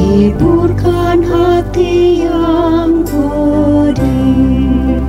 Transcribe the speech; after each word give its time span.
Hiburkan 0.00 1.20
hati 1.20 2.24
yang 2.24 3.04
pedih 3.04 4.99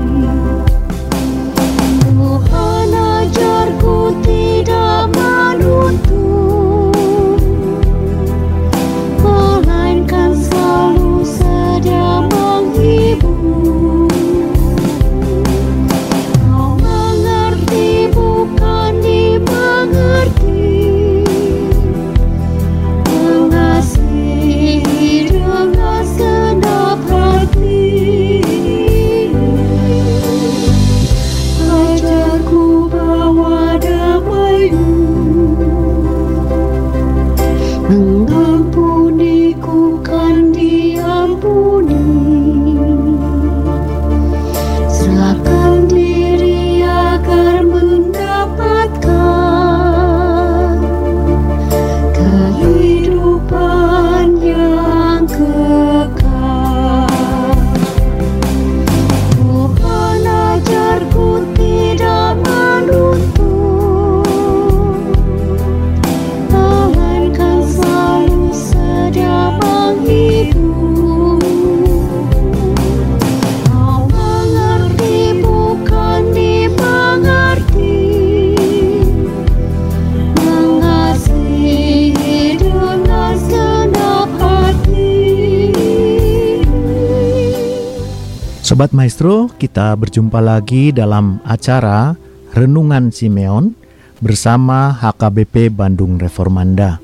Sobat 88.71 88.95
Maestro, 88.95 89.51
kita 89.59 89.91
berjumpa 89.99 90.39
lagi 90.39 90.95
dalam 90.95 91.43
acara 91.43 92.15
Renungan 92.55 93.11
Simeon 93.11 93.75
bersama 94.23 94.95
HKBP 94.95 95.75
Bandung 95.75 96.15
Reformanda. 96.15 97.03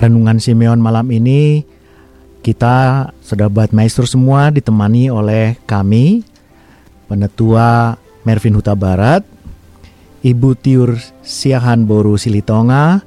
Renungan 0.00 0.40
Simeon 0.40 0.80
malam 0.80 1.12
ini 1.12 1.68
kita 2.40 3.12
Sobat 3.20 3.76
Maestro 3.76 4.08
semua 4.08 4.48
ditemani 4.48 5.12
oleh 5.12 5.60
kami 5.68 6.24
Penetua 7.12 8.00
Mervin 8.24 8.56
Huta 8.56 8.72
Barat, 8.72 9.20
Ibu 10.24 10.56
Tiur 10.56 10.96
Siahan 11.20 11.84
Boru 11.84 12.16
Silitonga, 12.16 13.04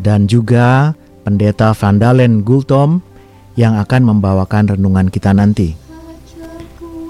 dan 0.00 0.24
juga 0.24 0.96
Pendeta 1.28 1.76
Vandalen 1.76 2.40
Gultom 2.40 3.04
yang 3.52 3.76
akan 3.76 4.16
membawakan 4.16 4.72
renungan 4.72 5.12
kita 5.12 5.36
nanti. 5.36 5.87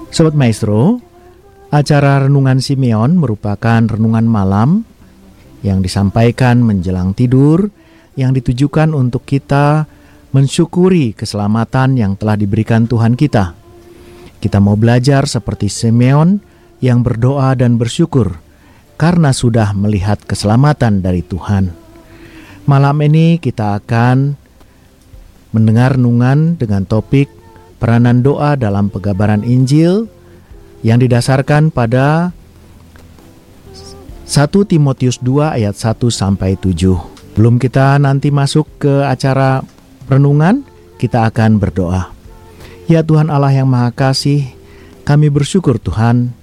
Sobat 0.09 0.33
Maestro, 0.33 0.97
acara 1.69 2.25
Renungan 2.25 2.57
Simeon 2.57 3.13
merupakan 3.13 3.77
renungan 3.77 4.25
malam 4.25 4.81
yang 5.61 5.85
disampaikan 5.85 6.65
menjelang 6.65 7.13
tidur 7.13 7.69
yang 8.17 8.33
ditujukan 8.33 8.97
untuk 8.97 9.21
kita 9.29 9.85
mensyukuri 10.33 11.13
keselamatan 11.13 11.93
yang 11.93 12.17
telah 12.17 12.33
diberikan 12.33 12.89
Tuhan 12.89 13.13
kita. 13.13 13.53
Kita 14.41 14.57
mau 14.57 14.73
belajar 14.73 15.29
seperti 15.29 15.69
Simeon 15.69 16.41
yang 16.81 17.05
berdoa 17.05 17.53
dan 17.53 17.77
bersyukur 17.77 18.41
karena 18.97 19.29
sudah 19.29 19.77
melihat 19.77 20.17
keselamatan 20.25 21.05
dari 21.05 21.21
Tuhan. 21.21 21.69
Malam 22.65 22.97
ini 23.05 23.37
kita 23.37 23.77
akan 23.77 24.33
mendengar 25.53 26.01
renungan 26.01 26.57
dengan 26.57 26.81
topik 26.89 27.38
peranan 27.79 28.21
doa 28.21 28.59
dalam 28.59 28.91
pegabaran 28.91 29.41
Injil 29.41 30.11
yang 30.83 30.99
didasarkan 30.99 31.71
pada 31.71 32.35
1 34.29 34.69
Timotius 34.69 35.17
2 35.23 35.57
ayat 35.57 35.73
1 35.73 36.11
sampai 36.13 36.53
7. 36.53 36.75
Belum 37.33 37.57
kita 37.57 37.97
nanti 37.97 38.29
masuk 38.29 38.67
ke 38.77 39.01
acara 39.01 39.63
renungan, 40.05 40.61
kita 41.01 41.25
akan 41.31 41.57
berdoa. 41.57 42.11
Ya 42.85 43.01
Tuhan 43.01 43.31
Allah 43.31 43.55
yang 43.55 43.65
Maha 43.65 43.89
Kasih, 43.89 44.51
kami 45.07 45.33
bersyukur 45.33 45.81
Tuhan, 45.81 46.35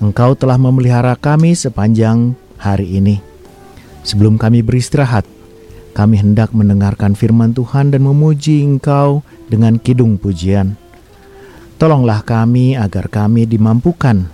Engkau 0.00 0.32
telah 0.38 0.56
memelihara 0.56 1.18
kami 1.18 1.52
sepanjang 1.52 2.38
hari 2.56 2.96
ini. 2.96 3.20
Sebelum 4.04 4.36
kami 4.36 4.60
beristirahat, 4.60 5.24
kami 5.96 6.20
hendak 6.20 6.52
mendengarkan 6.52 7.16
firman 7.16 7.56
Tuhan 7.56 7.92
dan 7.92 8.04
memuji 8.04 8.60
Engkau 8.64 9.24
dengan 9.48 9.80
kidung 9.80 10.20
pujian. 10.20 10.76
Tolonglah 11.74 12.22
kami 12.22 12.78
agar 12.78 13.10
kami 13.10 13.50
dimampukan 13.50 14.30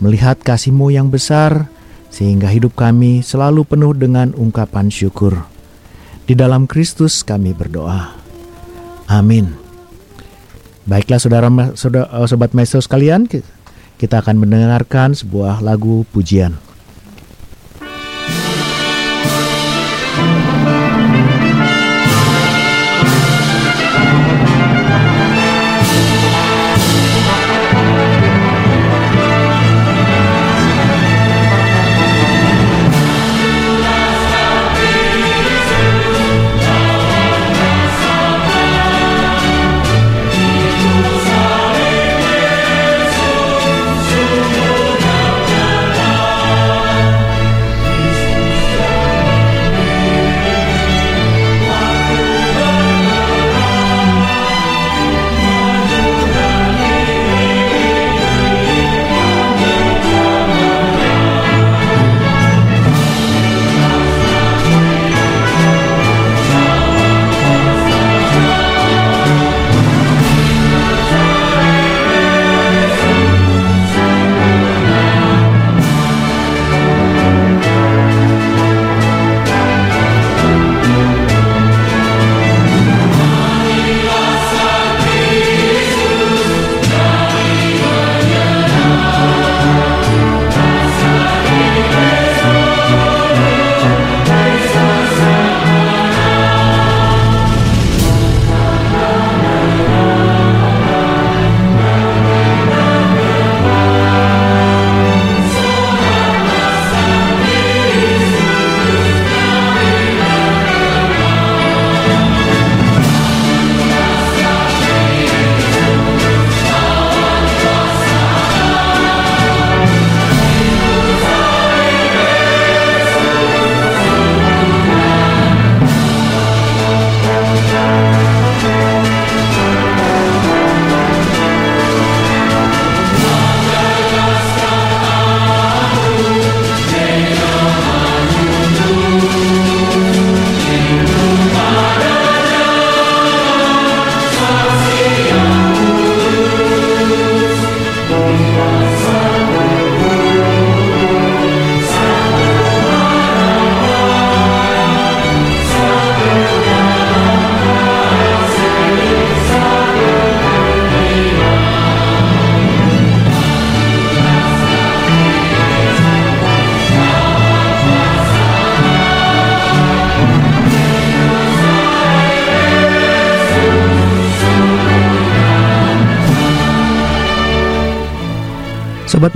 melihat 0.00 0.40
kasih-Mu 0.40 0.88
yang 0.88 1.12
besar, 1.12 1.68
sehingga 2.08 2.48
hidup 2.48 2.72
kami 2.74 3.20
selalu 3.20 3.68
penuh 3.68 3.92
dengan 3.92 4.32
ungkapan 4.32 4.88
syukur. 4.88 5.44
Di 6.24 6.32
dalam 6.32 6.64
Kristus 6.64 7.20
kami 7.20 7.52
berdoa. 7.52 8.16
Amin. 9.10 9.52
Baiklah 10.88 11.20
saudara, 11.20 11.48
saudara 11.76 12.08
sobat 12.24 12.56
maestro 12.56 12.80
sekalian, 12.80 13.28
kita 14.00 14.16
akan 14.24 14.40
mendengarkan 14.40 15.12
sebuah 15.12 15.60
lagu 15.60 16.08
pujian. 16.08 16.56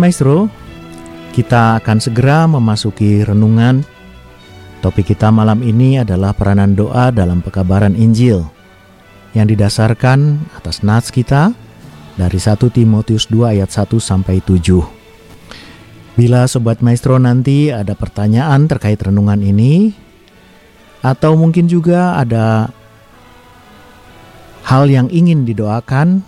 Maestro, 0.04 0.52
kita 1.32 1.80
akan 1.80 1.96
segera 1.96 2.44
memasuki 2.44 3.24
renungan. 3.24 3.80
Topik 4.84 5.16
kita 5.16 5.32
malam 5.32 5.64
ini 5.64 5.96
adalah 5.96 6.36
peranan 6.36 6.76
doa 6.76 7.08
dalam 7.08 7.40
pekabaran 7.40 7.96
Injil 7.96 8.44
yang 9.32 9.48
didasarkan 9.48 10.44
atas 10.60 10.84
nats 10.84 11.08
kita 11.08 11.56
dari 12.20 12.36
1 12.36 12.52
Timotius 12.68 13.32
2 13.32 13.56
ayat 13.56 13.72
1 13.72 13.96
sampai 13.96 14.44
7. 14.44 16.20
Bila 16.20 16.44
Sobat 16.52 16.84
Maestro 16.84 17.16
nanti 17.16 17.72
ada 17.72 17.96
pertanyaan 17.96 18.68
terkait 18.68 19.00
renungan 19.00 19.40
ini, 19.40 19.96
atau 21.00 21.32
mungkin 21.32 21.64
juga 21.64 22.20
ada 22.20 22.68
hal 24.68 24.84
yang 24.84 25.08
ingin 25.08 25.48
didoakan, 25.48 26.20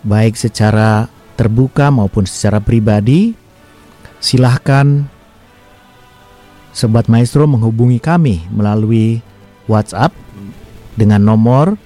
baik 0.00 0.32
secara 0.40 1.12
terbuka 1.36 1.92
maupun 1.92 2.24
secara 2.24 2.58
pribadi, 2.58 3.36
silahkan 4.18 5.06
Sobat 6.76 7.08
Maestro 7.08 7.48
menghubungi 7.48 7.96
kami 7.96 8.44
melalui 8.52 9.24
WhatsApp 9.64 10.12
dengan 10.92 11.24
nomor 11.24 11.80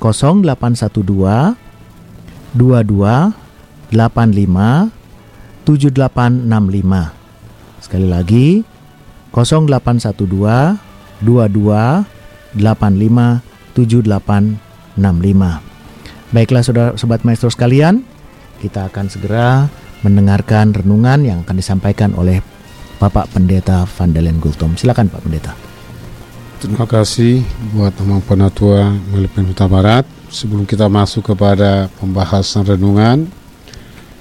0812 0.00 1.56
22 2.56 3.32
85 3.92 4.88
7865. 5.64 7.12
Sekali 7.84 8.08
lagi 8.08 8.64
0812 9.36 10.80
22 11.20 12.04
85 12.56 13.40
7865. 13.76 15.72
Baiklah 16.32 16.64
saudara 16.64 16.96
sobat 16.96 17.20
maestro 17.28 17.52
sekalian, 17.52 18.04
kita 18.62 18.86
akan 18.86 19.10
segera 19.10 19.66
mendengarkan 20.06 20.70
renungan 20.70 21.26
yang 21.26 21.38
akan 21.42 21.58
disampaikan 21.58 22.14
oleh 22.14 22.38
Bapak 23.02 23.34
Pendeta 23.34 23.82
Vandalen 23.82 24.38
Gultom. 24.38 24.78
Silakan 24.78 25.10
Pak 25.10 25.26
Pendeta. 25.26 25.52
Terima 26.62 26.86
kasih 26.86 27.42
buat 27.74 27.90
teman 27.98 28.22
penatua 28.22 28.94
Melipin 29.10 29.50
Huta 29.50 29.66
Barat. 29.66 30.06
Sebelum 30.30 30.62
kita 30.62 30.86
masuk 30.86 31.34
kepada 31.34 31.90
pembahasan 31.98 32.62
renungan, 32.62 33.26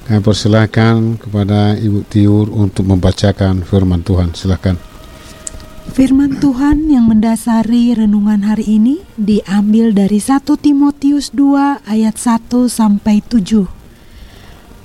kami 0.09 0.19
persilahkan 0.25 1.21
kepada 1.21 1.77
Ibu 1.77 2.01
Tiur 2.09 2.49
untuk 2.49 2.89
membacakan 2.89 3.61
firman 3.61 4.01
Tuhan. 4.01 4.33
Silakan. 4.33 4.81
Firman 5.93 6.41
Tuhan 6.41 6.89
yang 6.89 7.05
mendasari 7.05 7.93
renungan 7.93 8.41
hari 8.45 8.81
ini 8.81 9.05
diambil 9.17 9.93
dari 9.93 10.17
1 10.17 10.41
Timotius 10.57 11.29
2 11.33 11.85
ayat 11.85 12.15
1 12.17 12.65
sampai 12.65 13.21
7. 13.21 13.80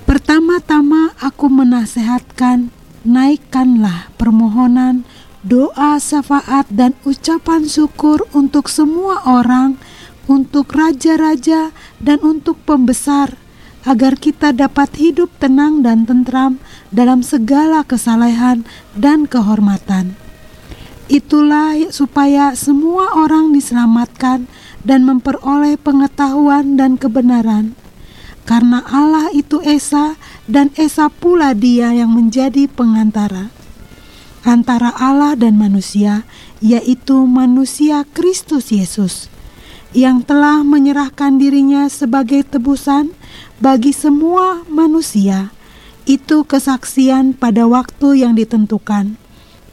Pertama-tama 0.06 1.18
aku 1.18 1.50
menasehatkan, 1.50 2.70
naikkanlah 3.02 4.14
permohonan, 4.14 5.02
doa 5.42 5.98
syafaat 5.98 6.70
dan 6.70 6.94
ucapan 7.02 7.66
syukur 7.66 8.22
untuk 8.30 8.70
semua 8.70 9.26
orang, 9.26 9.74
untuk 10.30 10.70
raja-raja 10.78 11.74
dan 11.98 12.22
untuk 12.22 12.54
pembesar, 12.62 13.34
agar 13.82 14.14
kita 14.14 14.54
dapat 14.54 14.94
hidup 14.94 15.26
tenang 15.42 15.82
dan 15.82 16.06
tentram 16.06 16.62
dalam 16.94 17.26
segala 17.26 17.82
kesalehan 17.82 18.62
dan 18.94 19.26
kehormatan. 19.26 20.14
Itulah 21.10 21.74
supaya 21.90 22.54
semua 22.54 23.10
orang 23.10 23.50
diselamatkan 23.50 24.46
dan 24.86 25.02
memperoleh 25.02 25.74
pengetahuan 25.74 26.78
dan 26.78 26.94
kebenaran. 26.94 27.74
Karena 28.46 28.86
Allah 28.86 29.34
itu 29.34 29.58
Esa 29.66 30.14
dan 30.46 30.70
Esa 30.78 31.10
pula 31.10 31.50
dia 31.52 31.90
yang 31.90 32.14
menjadi 32.14 32.70
pengantara 32.70 33.50
antara 34.46 34.94
Allah 34.94 35.34
dan 35.34 35.58
manusia, 35.58 36.22
yaitu 36.62 37.26
manusia 37.26 38.06
Kristus 38.14 38.70
Yesus, 38.70 39.26
yang 39.90 40.22
telah 40.22 40.62
menyerahkan 40.62 41.42
dirinya 41.42 41.90
sebagai 41.90 42.46
tebusan 42.46 43.10
bagi 43.58 43.90
semua 43.90 44.62
manusia. 44.70 45.50
Itu 46.06 46.46
kesaksian 46.46 47.34
pada 47.34 47.66
waktu 47.66 48.22
yang 48.22 48.38
ditentukan. 48.38 49.18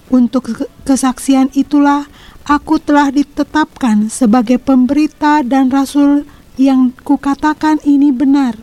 Untuk 0.09 0.65
kesaksian 0.81 1.53
itulah 1.53 2.09
aku 2.49 2.81
telah 2.81 3.13
ditetapkan 3.13 4.09
sebagai 4.09 4.57
pemberita 4.57 5.45
dan 5.45 5.69
rasul 5.69 6.25
yang 6.59 6.93
kukatakan 7.03 7.81
ini 7.85 8.13
benar. 8.13 8.57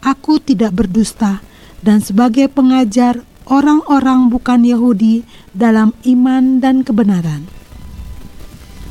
Aku 0.00 0.40
tidak 0.40 0.72
berdusta 0.74 1.44
dan 1.84 2.00
sebagai 2.00 2.48
pengajar 2.48 3.20
orang-orang 3.50 4.32
bukan 4.32 4.64
Yahudi 4.64 5.26
dalam 5.52 5.92
iman 6.06 6.62
dan 6.62 6.80
kebenaran. 6.86 7.44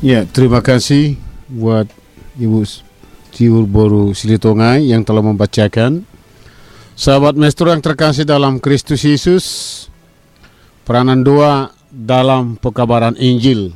Ya, 0.00 0.24
terima 0.24 0.62
kasih 0.62 1.18
buat 1.50 1.90
Ibu 2.38 2.62
Tiur 3.34 3.64
Boru 3.66 4.14
Silitongai 4.16 4.88
yang 4.88 5.02
telah 5.02 5.20
membacakan. 5.20 6.06
Sahabat 6.96 7.36
Maestro 7.36 7.72
yang 7.72 7.80
terkasih 7.80 8.28
dalam 8.28 8.60
Kristus 8.60 9.00
Yesus, 9.04 9.44
peranan 10.84 11.24
doa 11.24 11.72
dalam 11.88 12.60
pekabaran 12.60 13.16
Injil. 13.16 13.72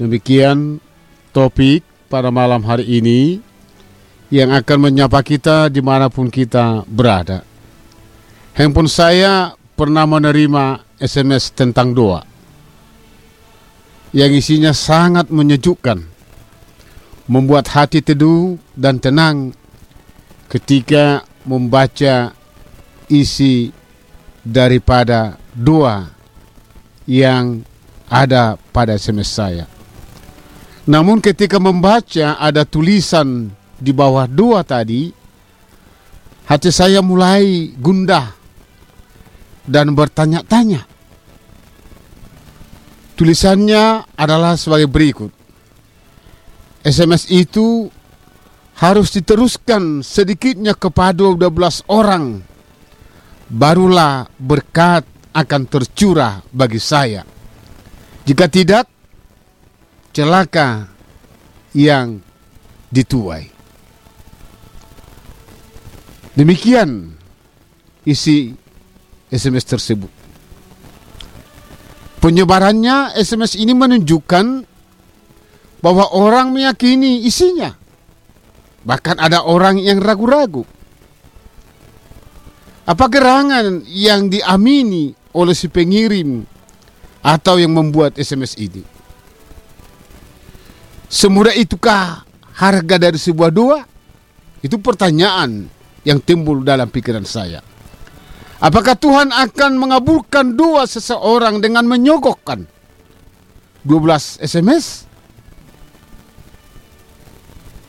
Demikian 0.00 0.80
topik 1.36 1.84
pada 2.10 2.34
malam 2.34 2.66
hari 2.66 2.98
ini 2.98 3.38
yang 4.34 4.50
akan 4.50 4.90
menyapa 4.90 5.22
kita 5.22 5.70
di 5.70 5.78
mana 5.78 6.10
pun 6.10 6.26
kita 6.26 6.82
berada. 6.90 7.46
Handphone 8.58 8.90
saya 8.90 9.54
pernah 9.78 10.04
menerima 10.10 10.82
SMS 10.98 11.54
tentang 11.54 11.94
doa 11.94 12.26
yang 14.10 14.34
isinya 14.34 14.74
sangat 14.74 15.30
menyejukkan, 15.30 16.02
membuat 17.30 17.70
hati 17.70 18.02
teduh 18.02 18.58
dan 18.74 18.98
tenang 18.98 19.54
ketika 20.50 21.22
membaca 21.46 22.34
isi 23.06 23.70
daripada 24.42 25.38
doa 25.54 26.10
yang 27.06 27.62
ada 28.10 28.58
pada 28.74 28.98
SMS 28.98 29.30
saya. 29.30 29.79
Namun 30.88 31.20
ketika 31.20 31.60
membaca 31.60 32.40
ada 32.40 32.64
tulisan 32.64 33.52
di 33.76 33.92
bawah 33.92 34.24
doa 34.24 34.64
tadi, 34.64 35.12
hati 36.48 36.70
saya 36.72 37.04
mulai 37.04 37.72
gundah 37.76 38.32
dan 39.68 39.92
bertanya-tanya. 39.92 40.88
Tulisannya 43.20 44.08
adalah 44.16 44.56
sebagai 44.56 44.88
berikut. 44.88 45.28
SMS 46.80 47.28
itu 47.28 47.92
harus 48.80 49.12
diteruskan 49.12 50.00
sedikitnya 50.00 50.72
kepada 50.72 51.20
12 51.20 51.84
orang. 51.92 52.40
Barulah 53.52 54.24
berkat 54.40 55.04
akan 55.36 55.62
tercurah 55.68 56.40
bagi 56.48 56.80
saya. 56.80 57.20
Jika 58.24 58.48
tidak, 58.48 58.88
celaka 60.10 60.90
yang 61.74 62.18
dituai. 62.90 63.46
Demikian 66.34 67.14
isi 68.06 68.54
SMS 69.30 69.66
tersebut. 69.66 70.12
Penyebarannya 72.20 73.16
SMS 73.16 73.56
ini 73.56 73.72
menunjukkan 73.72 74.46
bahwa 75.80 76.04
orang 76.12 76.52
meyakini 76.52 77.24
isinya. 77.24 77.72
Bahkan 78.84 79.16
ada 79.16 79.44
orang 79.44 79.80
yang 79.80 80.00
ragu-ragu. 80.00 80.64
Apa 82.84 83.06
gerangan 83.06 83.86
yang 83.86 84.28
diamini 84.28 85.12
oleh 85.36 85.54
si 85.54 85.70
pengirim 85.70 86.42
atau 87.22 87.56
yang 87.60 87.72
membuat 87.72 88.18
SMS 88.18 88.56
ini? 88.58 88.99
Semudah 91.10 91.50
itukah 91.58 92.22
harga 92.54 92.96
dari 93.02 93.18
sebuah 93.18 93.50
doa? 93.50 93.82
Itu 94.62 94.78
pertanyaan 94.78 95.66
yang 96.06 96.22
timbul 96.22 96.62
dalam 96.62 96.86
pikiran 96.86 97.26
saya. 97.26 97.58
Apakah 98.62 98.94
Tuhan 98.94 99.34
akan 99.34 99.72
mengabulkan 99.74 100.54
doa 100.54 100.86
seseorang 100.86 101.58
dengan 101.58 101.82
menyogokkan 101.88 102.62
12 103.82 104.38
SMS? 104.38 105.08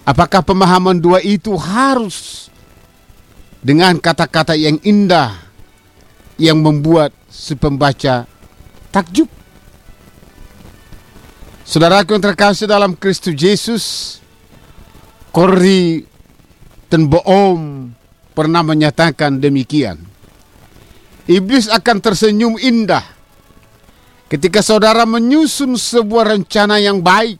Apakah 0.01 0.41
pemahaman 0.41 0.97
doa 0.97 1.21
itu 1.21 1.53
harus 1.59 2.49
dengan 3.61 4.01
kata-kata 4.01 4.57
yang 4.57 4.81
indah 4.81 5.37
yang 6.41 6.57
membuat 6.57 7.13
si 7.29 7.53
pembaca 7.53 8.25
takjub? 8.89 9.40
Saudaraku 11.71 12.19
yang 12.19 12.35
terkasih 12.35 12.67
dalam 12.67 12.99
Kristus 12.99 13.31
Yesus, 13.31 13.83
Korri 15.31 16.03
dan 16.91 17.07
Boom 17.07 17.87
pernah 18.35 18.59
menyatakan 18.59 19.39
demikian. 19.39 19.95
iblis 21.31 21.71
akan 21.71 22.03
tersenyum 22.03 22.59
indah 22.59 23.07
ketika 24.27 24.59
saudara 24.59 25.07
menyusun 25.07 25.79
sebuah 25.79 26.35
rencana 26.35 26.75
yang 26.75 26.99
baik. 26.99 27.39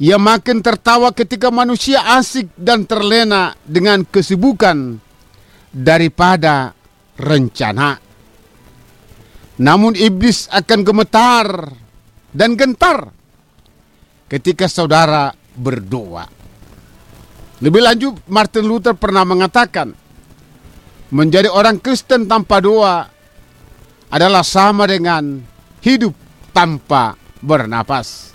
Ia 0.00 0.16
makin 0.16 0.64
tertawa 0.64 1.12
ketika 1.12 1.52
manusia 1.52 2.08
asik 2.16 2.48
dan 2.56 2.88
terlena 2.88 3.52
dengan 3.68 4.00
kesibukan 4.00 4.96
daripada 5.68 6.72
rencana. 7.20 8.00
Namun 9.60 9.92
iblis 9.92 10.48
akan 10.48 10.80
gemetar 10.88 11.83
dan 12.34 12.58
gentar 12.58 13.14
ketika 14.26 14.66
saudara 14.66 15.30
berdoa. 15.54 16.26
Lebih 17.62 17.80
lanjut, 17.80 18.14
Martin 18.26 18.66
Luther 18.66 18.98
pernah 18.98 19.22
mengatakan, 19.22 19.94
menjadi 21.14 21.46
orang 21.46 21.78
Kristen 21.78 22.26
tanpa 22.26 22.58
doa 22.58 23.06
adalah 24.10 24.42
sama 24.42 24.90
dengan 24.90 25.38
hidup 25.78 26.12
tanpa 26.50 27.14
bernapas. 27.38 28.34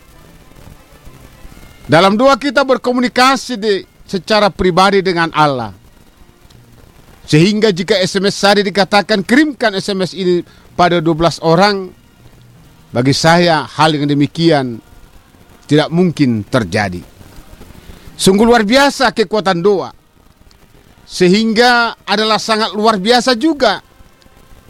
Dalam 1.89 2.15
doa 2.15 2.39
kita 2.39 2.63
berkomunikasi 2.63 3.53
di, 3.60 3.84
secara 4.08 4.48
pribadi 4.48 5.03
dengan 5.03 5.34
Allah. 5.36 5.75
Sehingga 7.29 7.70
jika 7.70 7.98
SMS 8.00 8.41
tadi 8.41 8.62
dikatakan 8.65 9.22
kirimkan 9.22 9.77
SMS 9.77 10.18
ini 10.18 10.41
pada 10.74 10.98
12 11.01 11.41
orang, 11.46 11.99
bagi 12.89 13.13
saya 13.13 13.65
hal 13.65 13.93
yang 13.93 14.10
demikian 14.10 14.81
tidak 15.69 15.93
mungkin 15.93 16.41
terjadi. 16.41 17.01
Sungguh 18.17 18.43
luar 18.43 18.65
biasa 18.65 19.13
kekuatan 19.13 19.62
doa. 19.62 19.93
Sehingga 21.10 21.98
adalah 22.05 22.38
sangat 22.38 22.74
luar 22.77 23.01
biasa 23.01 23.34
juga 23.34 23.81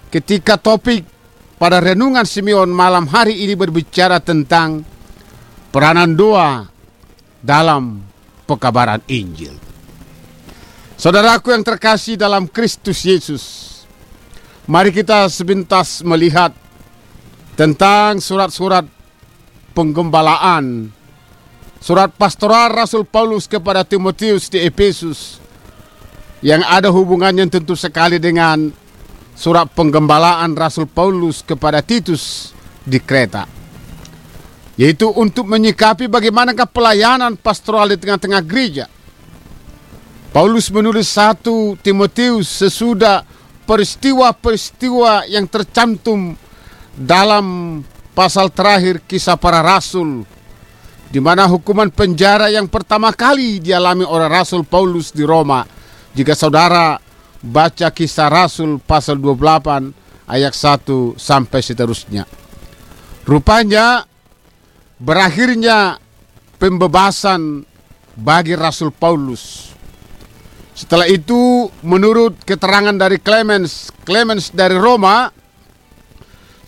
ketika 0.08 0.56
topik 0.56 1.04
pada 1.60 1.84
renungan 1.84 2.24
Simeon 2.24 2.72
malam 2.72 3.12
hari 3.12 3.44
ini 3.44 3.60
berbicara 3.60 4.24
tentang 4.24 4.88
peranan 5.76 6.16
doa 6.16 6.64
dalam 7.44 8.00
pekabaran 8.48 9.04
Injil. 9.12 9.56
Saudaraku 11.00 11.52
yang 11.56 11.64
terkasih 11.64 12.20
dalam 12.20 12.48
Kristus 12.48 13.04
Yesus, 13.04 13.44
mari 14.68 14.92
kita 14.92 15.28
sebintas 15.28 16.04
melihat 16.04 16.52
tentang 17.60 18.24
surat-surat 18.24 18.88
penggembalaan, 19.76 20.88
surat 21.84 22.08
pastoral 22.16 22.72
Rasul 22.72 23.04
Paulus 23.04 23.52
kepada 23.52 23.84
Timotius 23.84 24.48
di 24.48 24.64
Efesus 24.64 25.44
yang 26.40 26.64
ada 26.64 26.88
hubungannya 26.88 27.52
tentu 27.52 27.76
sekali 27.76 28.16
dengan 28.16 28.72
surat 29.36 29.68
penggembalaan 29.76 30.56
Rasul 30.56 30.88
Paulus 30.88 31.44
kepada 31.44 31.84
Titus 31.84 32.56
di 32.88 32.96
Kreta 33.04 33.44
yaitu 34.80 35.12
untuk 35.12 35.44
menyikapi 35.52 36.08
bagaimanakah 36.08 36.72
pelayanan 36.72 37.36
pastoral 37.36 37.92
di 37.92 38.00
tengah-tengah 38.00 38.40
gereja. 38.48 38.88
Paulus 40.32 40.72
menulis 40.72 41.12
satu 41.12 41.76
Timotius 41.84 42.48
sesudah 42.48 43.28
peristiwa-peristiwa 43.68 45.28
yang 45.28 45.52
tercantum 45.52 46.40
dalam 47.00 47.80
pasal 48.12 48.52
terakhir 48.52 49.00
kisah 49.08 49.40
para 49.40 49.64
rasul 49.64 50.28
di 51.10 51.18
mana 51.18 51.48
hukuman 51.48 51.88
penjara 51.90 52.52
yang 52.52 52.68
pertama 52.68 53.10
kali 53.16 53.58
dialami 53.58 54.06
oleh 54.06 54.30
Rasul 54.30 54.62
Paulus 54.62 55.10
di 55.10 55.26
Roma. 55.26 55.66
Jika 56.14 56.38
saudara 56.38 57.02
baca 57.42 57.90
kisah 57.90 58.30
Rasul 58.30 58.78
pasal 58.78 59.18
28 59.18 60.30
ayat 60.30 60.54
1 60.54 61.18
sampai 61.18 61.60
seterusnya. 61.66 62.30
Rupanya 63.26 64.06
berakhirnya 65.02 65.98
pembebasan 66.62 67.66
bagi 68.14 68.54
Rasul 68.54 68.94
Paulus. 68.94 69.74
Setelah 70.78 71.10
itu 71.10 71.68
menurut 71.82 72.38
keterangan 72.46 72.94
dari 72.94 73.18
Clemens, 73.18 73.90
Clemens 74.06 74.54
dari 74.54 74.78
Roma 74.78 75.39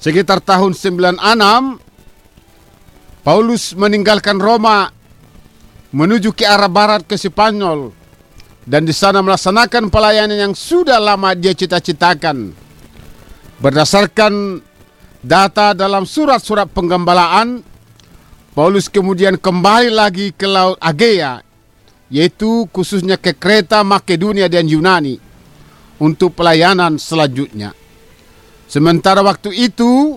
sekitar 0.02 0.42
tahun 0.42 0.74
96 0.74 1.22
Paulus 3.22 3.78
meninggalkan 3.78 4.42
Roma 4.42 4.90
menuju 5.94 6.34
ke 6.34 6.42
arah 6.42 6.66
barat 6.66 7.06
ke 7.06 7.14
Spanyol 7.14 7.94
dan 8.66 8.82
di 8.82 8.94
sana 8.98 9.22
melaksanakan 9.22 9.94
pelayanan 9.94 10.50
yang 10.50 10.54
sudah 10.58 10.98
lama 10.98 11.38
dia 11.38 11.54
cita-citakan. 11.54 12.54
Berdasarkan 13.62 14.58
data 15.22 15.78
dalam 15.78 16.10
surat-surat 16.10 16.66
penggembalaan 16.74 17.62
Paulus 18.58 18.90
kemudian 18.90 19.38
kembali 19.38 19.94
lagi 19.94 20.34
ke 20.34 20.50
Laut 20.50 20.82
Agea, 20.82 21.46
yaitu 22.10 22.66
khususnya 22.74 23.22
ke 23.22 23.38
Kreta, 23.38 23.86
Makedonia, 23.86 24.50
dan 24.50 24.66
Yunani 24.66 25.22
untuk 26.02 26.34
pelayanan 26.36 26.98
selanjutnya. 26.98 27.81
Sementara 28.72 29.20
waktu 29.20 29.52
itu, 29.68 30.16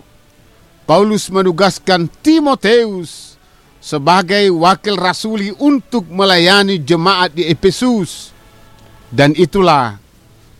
Paulus 0.87 1.26
menugaskan 1.26 2.06
Timoteus 2.23 3.34
sebagai 3.82 4.46
wakil 4.54 4.94
rasuli 4.94 5.50
untuk 5.58 6.06
melayani 6.06 6.78
jemaat 6.78 7.34
di 7.34 7.50
Efesus. 7.50 8.30
Dan 9.11 9.34
itulah 9.34 9.99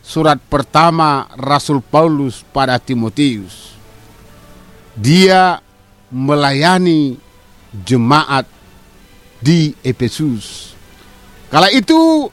surat 0.03 0.43
pertama 0.51 1.31
Rasul 1.39 1.79
Paulus 1.79 2.43
pada 2.51 2.75
Timoteus. 2.83 3.79
Dia 4.99 5.63
melayani 6.11 7.15
jemaat 7.71 8.43
di 9.39 9.71
Efesus. 9.79 10.75
Kala 11.47 11.71
itu 11.71 12.27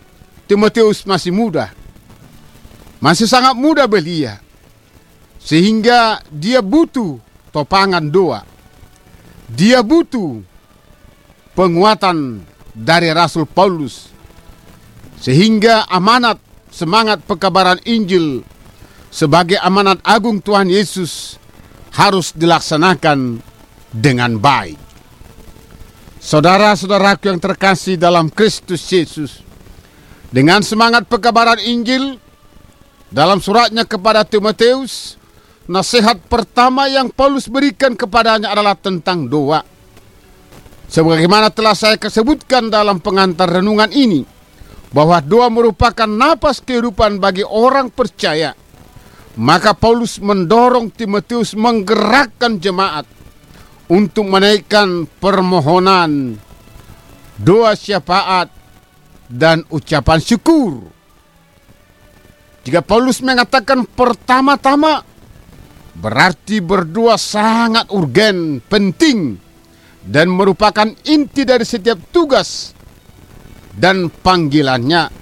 Timotius 0.50 1.06
masih 1.06 1.30
muda. 1.30 1.70
Masih 2.98 3.30
sangat 3.30 3.54
muda 3.54 3.86
belia. 3.86 4.42
Sehingga 5.42 6.22
dia 6.30 6.62
butuh 6.62 7.18
topangan 7.50 8.06
doa. 8.08 8.46
Dia 9.50 9.82
butuh 9.82 10.40
penguatan 11.58 12.46
dari 12.72 13.10
Rasul 13.10 13.44
Paulus. 13.44 14.08
Sehingga 15.18 15.86
amanat 15.90 16.38
semangat 16.72 17.20
pekabaran 17.28 17.78
Injil 17.84 18.42
sebagai 19.12 19.60
amanat 19.60 20.00
agung 20.02 20.40
Tuhan 20.40 20.72
Yesus 20.72 21.36
harus 21.92 22.32
dilaksanakan 22.32 23.44
dengan 23.92 24.40
baik. 24.40 24.80
Saudara-saudaraku 26.22 27.28
yang 27.28 27.42
terkasih 27.42 28.00
dalam 28.00 28.32
Kristus 28.32 28.80
Yesus, 28.88 29.44
dengan 30.32 30.64
semangat 30.64 31.04
pekabaran 31.10 31.60
Injil 31.60 32.16
dalam 33.12 33.42
suratnya 33.42 33.84
kepada 33.84 34.24
Timoteus, 34.24 35.20
nasihat 35.70 36.18
pertama 36.26 36.86
yang 36.90 37.10
Paulus 37.10 37.46
berikan 37.46 37.94
kepadanya 37.94 38.50
adalah 38.50 38.78
tentang 38.78 39.26
doa. 39.26 39.62
Sebagaimana 40.92 41.48
telah 41.48 41.72
saya 41.72 41.96
sebutkan 41.96 42.68
dalam 42.68 43.00
pengantar 43.00 43.48
renungan 43.48 43.88
ini, 43.90 44.22
bahwa 44.92 45.18
doa 45.24 45.48
merupakan 45.48 46.06
napas 46.06 46.60
kehidupan 46.60 47.16
bagi 47.16 47.42
orang 47.42 47.88
percaya. 47.88 48.52
Maka 49.32 49.72
Paulus 49.72 50.20
mendorong 50.20 50.92
Timotius 50.92 51.56
menggerakkan 51.56 52.60
jemaat 52.60 53.08
untuk 53.88 54.28
menaikkan 54.28 55.08
permohonan, 55.16 56.36
doa 57.40 57.72
syafaat, 57.72 58.52
dan 59.32 59.64
ucapan 59.72 60.20
syukur. 60.20 60.84
Jika 62.68 62.84
Paulus 62.84 63.24
mengatakan 63.24 63.88
pertama-tama, 63.88 65.00
berarti 65.96 66.64
berdoa 66.64 67.20
sangat 67.20 67.88
urgen, 67.92 68.60
penting, 68.64 69.36
dan 70.02 70.32
merupakan 70.32 70.88
inti 71.06 71.44
dari 71.44 71.64
setiap 71.64 71.98
tugas 72.10 72.72
dan 73.76 74.08
panggilannya. 74.08 75.20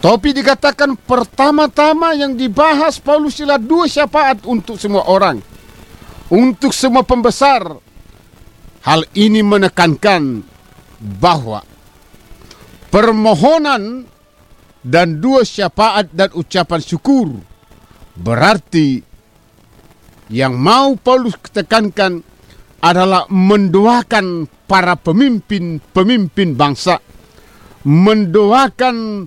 Tapi 0.00 0.32
dikatakan 0.32 0.96
pertama-tama 0.96 2.16
yang 2.16 2.32
dibahas 2.32 2.96
Paulus 2.96 3.36
adalah 3.36 3.60
dua 3.60 3.84
syafaat 3.84 4.48
untuk 4.48 4.80
semua 4.80 5.04
orang 5.04 5.50
untuk 6.30 6.70
semua 6.70 7.02
pembesar. 7.02 7.66
Hal 8.80 9.04
ini 9.12 9.44
menekankan 9.44 10.40
bahwa 11.20 11.60
permohonan 12.88 14.08
dan 14.80 15.20
dua 15.20 15.44
syafaat 15.44 16.08
dan 16.16 16.32
ucapan 16.32 16.80
syukur 16.80 17.28
berarti 18.16 19.04
yang 20.30 20.54
mau 20.54 20.94
Paulus 20.94 21.34
tekankan 21.42 22.22
adalah 22.80 23.26
mendoakan 23.28 24.46
para 24.64 24.94
pemimpin-pemimpin 24.96 26.54
bangsa, 26.54 27.02
mendoakan 27.84 29.26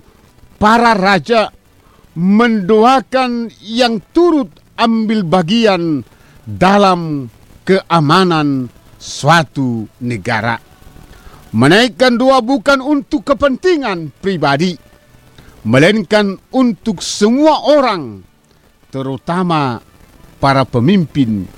para 0.56 0.96
raja, 0.96 1.52
mendoakan 2.16 3.52
yang 3.60 4.00
turut 4.10 4.48
ambil 4.80 5.22
bagian 5.22 6.02
dalam 6.42 7.28
keamanan 7.68 8.72
suatu 8.96 9.86
negara. 10.00 10.58
Menaikkan 11.54 12.18
doa 12.18 12.42
bukan 12.42 12.82
untuk 12.82 13.22
kepentingan 13.22 14.10
pribadi, 14.18 14.74
melainkan 15.62 16.34
untuk 16.50 16.98
semua 16.98 17.62
orang, 17.70 18.26
terutama 18.90 19.78
para 20.44 20.68
pemimpin. 20.68 21.48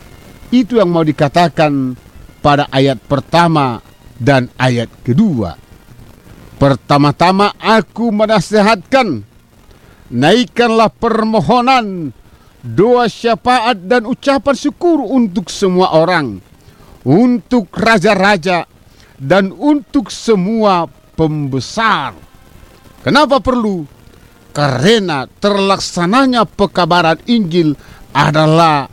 Itu 0.54 0.78
yang 0.78 0.94
mau 0.94 1.02
dikatakan 1.02 1.98
pada 2.38 2.70
ayat 2.70 3.02
pertama 3.02 3.82
dan 4.14 4.46
ayat 4.54 4.86
kedua. 5.02 5.58
Pertama-tama 6.54 7.50
aku 7.58 8.14
menasihatkan, 8.14 9.26
naikkanlah 10.14 10.94
permohonan, 10.94 12.14
doa 12.62 13.10
syafaat 13.10 13.90
dan 13.90 14.06
ucapan 14.06 14.54
syukur 14.54 15.02
untuk 15.02 15.50
semua 15.50 15.90
orang, 15.90 16.38
untuk 17.02 17.66
raja-raja, 17.74 18.70
dan 19.18 19.50
untuk 19.50 20.14
semua 20.14 20.86
pembesar. 21.18 22.14
Kenapa 23.02 23.42
perlu? 23.42 23.82
Karena 24.54 25.28
terlaksananya 25.28 26.48
pekabaran 26.48 27.20
Injil 27.28 27.76
adalah 28.16 28.88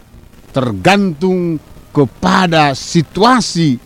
tergantung 0.51 1.55
kepada 1.95 2.75
situasi 2.75 3.79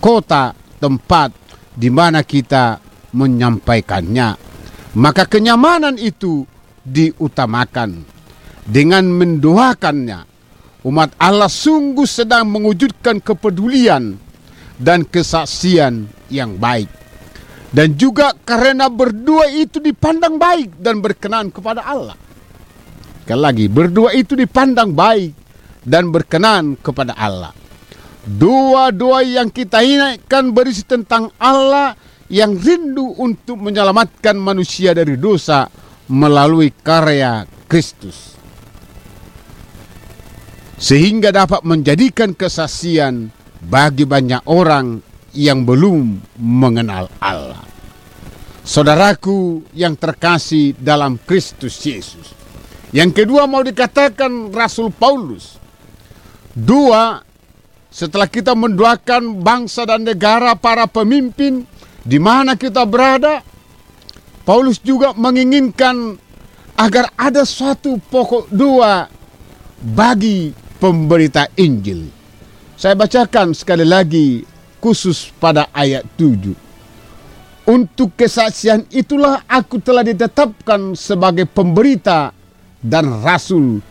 kota 0.00 0.56
tempat 0.80 1.36
di 1.76 1.92
mana 1.92 2.24
kita 2.24 2.80
menyampaikannya. 3.12 4.40
Maka 4.96 5.28
kenyamanan 5.28 6.00
itu 6.00 6.48
diutamakan 6.80 8.00
dengan 8.64 9.04
mendoakannya. 9.12 10.24
Umat 10.88 11.12
Allah 11.20 11.52
sungguh 11.52 12.08
sedang 12.08 12.48
mewujudkan 12.48 13.20
kepedulian 13.20 14.16
dan 14.80 15.04
kesaksian 15.04 16.08
yang 16.32 16.56
baik. 16.56 16.88
Dan 17.68 18.00
juga 18.00 18.32
karena 18.48 18.88
berdua 18.88 19.52
itu 19.52 19.76
dipandang 19.76 20.40
baik 20.40 20.80
dan 20.80 21.04
berkenan 21.04 21.52
kepada 21.52 21.84
Allah. 21.84 22.16
Sekali 23.28 23.44
lagi, 23.44 23.68
berdua 23.68 24.16
itu 24.16 24.32
dipandang 24.32 24.96
baik 24.96 25.36
dan 25.84 26.08
berkenan 26.08 26.80
kepada 26.80 27.12
Allah. 27.12 27.52
Doa-doa 28.24 29.20
yang 29.20 29.52
kita 29.52 29.84
inakan 29.84 30.56
berisi 30.56 30.80
tentang 30.88 31.28
Allah 31.36 31.92
yang 32.32 32.56
rindu 32.56 33.20
untuk 33.20 33.60
menyelamatkan 33.60 34.32
manusia 34.32 34.96
dari 34.96 35.20
dosa 35.20 35.68
melalui 36.08 36.72
karya 36.72 37.44
Kristus. 37.68 38.32
Sehingga 40.80 41.28
dapat 41.28 41.60
menjadikan 41.68 42.32
kesaksian 42.32 43.28
bagi 43.60 44.08
banyak 44.08 44.40
orang 44.48 45.04
yang 45.36 45.68
belum 45.68 46.24
mengenal 46.40 47.12
Allah. 47.20 47.60
Saudaraku 48.64 49.68
yang 49.76 50.00
terkasih 50.00 50.72
dalam 50.80 51.20
Kristus 51.20 51.76
Yesus. 51.84 52.37
Yang 52.88 53.24
kedua 53.24 53.44
mau 53.44 53.60
dikatakan 53.60 54.48
Rasul 54.48 54.88
Paulus. 54.88 55.60
Dua, 56.56 57.20
setelah 57.92 58.24
kita 58.24 58.56
mendoakan 58.56 59.44
bangsa 59.44 59.84
dan 59.84 60.08
negara 60.08 60.56
para 60.56 60.88
pemimpin 60.88 61.68
di 62.00 62.16
mana 62.16 62.56
kita 62.56 62.88
berada, 62.88 63.44
Paulus 64.48 64.80
juga 64.80 65.12
menginginkan 65.12 66.16
agar 66.80 67.12
ada 67.20 67.44
suatu 67.44 68.00
pokok 68.08 68.48
doa 68.48 69.04
bagi 69.84 70.56
pemberita 70.80 71.44
Injil. 71.60 72.08
Saya 72.78 72.96
bacakan 72.96 73.52
sekali 73.52 73.84
lagi 73.84 74.46
khusus 74.80 75.34
pada 75.36 75.68
ayat 75.74 76.06
7. 76.16 76.54
Untuk 77.68 78.16
kesaksian 78.16 78.88
itulah 78.88 79.44
aku 79.44 79.76
telah 79.82 80.00
ditetapkan 80.00 80.96
sebagai 80.96 81.44
pemberita 81.44 82.37
dan 82.82 83.22
rasul. 83.22 83.82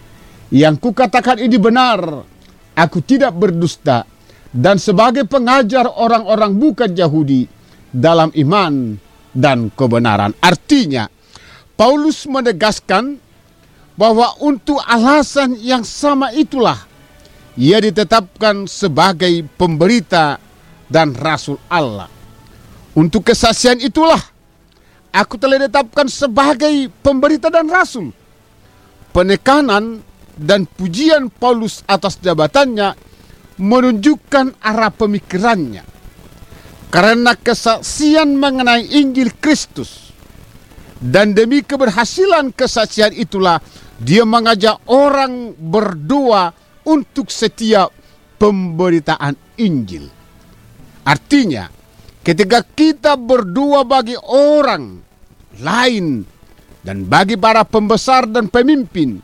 Yang 0.48 0.80
kukatakan 0.80 1.44
ini 1.44 1.60
benar, 1.60 2.24
aku 2.76 3.04
tidak 3.04 3.36
berdusta. 3.36 4.08
Dan 4.48 4.80
sebagai 4.80 5.28
pengajar 5.28 5.86
orang-orang 5.86 6.56
bukan 6.56 6.96
Yahudi 6.96 7.46
dalam 7.92 8.32
iman 8.32 8.96
dan 9.36 9.70
kebenaran. 9.76 10.32
Artinya, 10.40 11.12
Paulus 11.76 12.26
menegaskan 12.26 13.20
bahwa 14.00 14.34
untuk 14.40 14.80
alasan 14.88 15.58
yang 15.60 15.84
sama 15.84 16.32
itulah 16.32 16.88
ia 17.58 17.82
ditetapkan 17.82 18.70
sebagai 18.70 19.42
pemberita 19.58 20.38
dan 20.88 21.18
rasul 21.18 21.58
Allah. 21.68 22.10
Untuk 22.98 23.30
kesaksian 23.30 23.82
itulah 23.82 24.22
aku 25.14 25.38
telah 25.38 25.66
ditetapkan 25.66 26.06
sebagai 26.10 26.90
pemberita 27.02 27.50
dan 27.50 27.66
rasul. 27.70 28.14
Penekanan 29.18 30.06
dan 30.38 30.70
pujian 30.70 31.34
Paulus 31.34 31.82
atas 31.90 32.22
jabatannya 32.22 32.94
menunjukkan 33.58 34.62
arah 34.62 34.94
pemikirannya. 34.94 35.82
Karena 36.94 37.34
kesaksian 37.34 38.38
mengenai 38.38 38.86
Injil 38.86 39.34
Kristus 39.42 40.14
dan 41.02 41.34
demi 41.34 41.66
keberhasilan 41.66 42.54
kesaksian 42.54 43.18
itulah 43.18 43.58
dia 43.98 44.22
mengajak 44.22 44.86
orang 44.86 45.58
berdoa 45.58 46.54
untuk 46.86 47.34
setiap 47.34 47.90
pemberitaan 48.38 49.34
Injil. 49.58 50.06
Artinya, 51.10 51.66
ketika 52.22 52.62
kita 52.62 53.18
berdua 53.18 53.82
bagi 53.82 54.14
orang 54.30 55.02
lain 55.58 56.37
dan 56.88 57.04
bagi 57.04 57.36
para 57.36 57.68
pembesar 57.68 58.32
dan 58.32 58.48
pemimpin, 58.48 59.20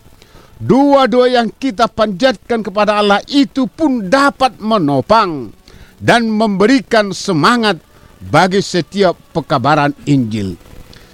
dua-dua 0.60 1.32
yang 1.32 1.48
kita 1.48 1.88
panjatkan 1.88 2.60
kepada 2.60 3.00
Allah 3.00 3.24
itu 3.32 3.72
pun 3.72 4.12
dapat 4.12 4.60
menopang 4.60 5.48
dan 5.96 6.28
memberikan 6.28 7.16
semangat 7.16 7.80
bagi 8.20 8.60
setiap 8.60 9.16
pekabaran 9.32 9.96
Injil. 10.04 10.60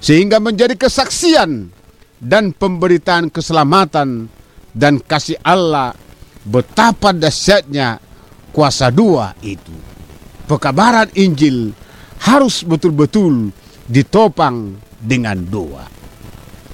Sehingga 0.01 0.41
menjadi 0.41 0.73
kesaksian 0.73 1.69
dan 2.17 2.57
pemberitaan 2.57 3.29
keselamatan 3.29 4.25
dan 4.73 4.97
kasih 5.05 5.37
Allah 5.45 5.93
betapa 6.49 7.13
dahsyatnya 7.13 8.01
kuasa 8.49 8.89
dua 8.89 9.37
itu. 9.45 9.77
Pekabaran 10.49 11.13
Injil 11.13 11.77
harus 12.25 12.65
betul-betul 12.65 13.53
ditopang 13.85 14.81
dengan 14.97 15.45
doa. 15.45 15.98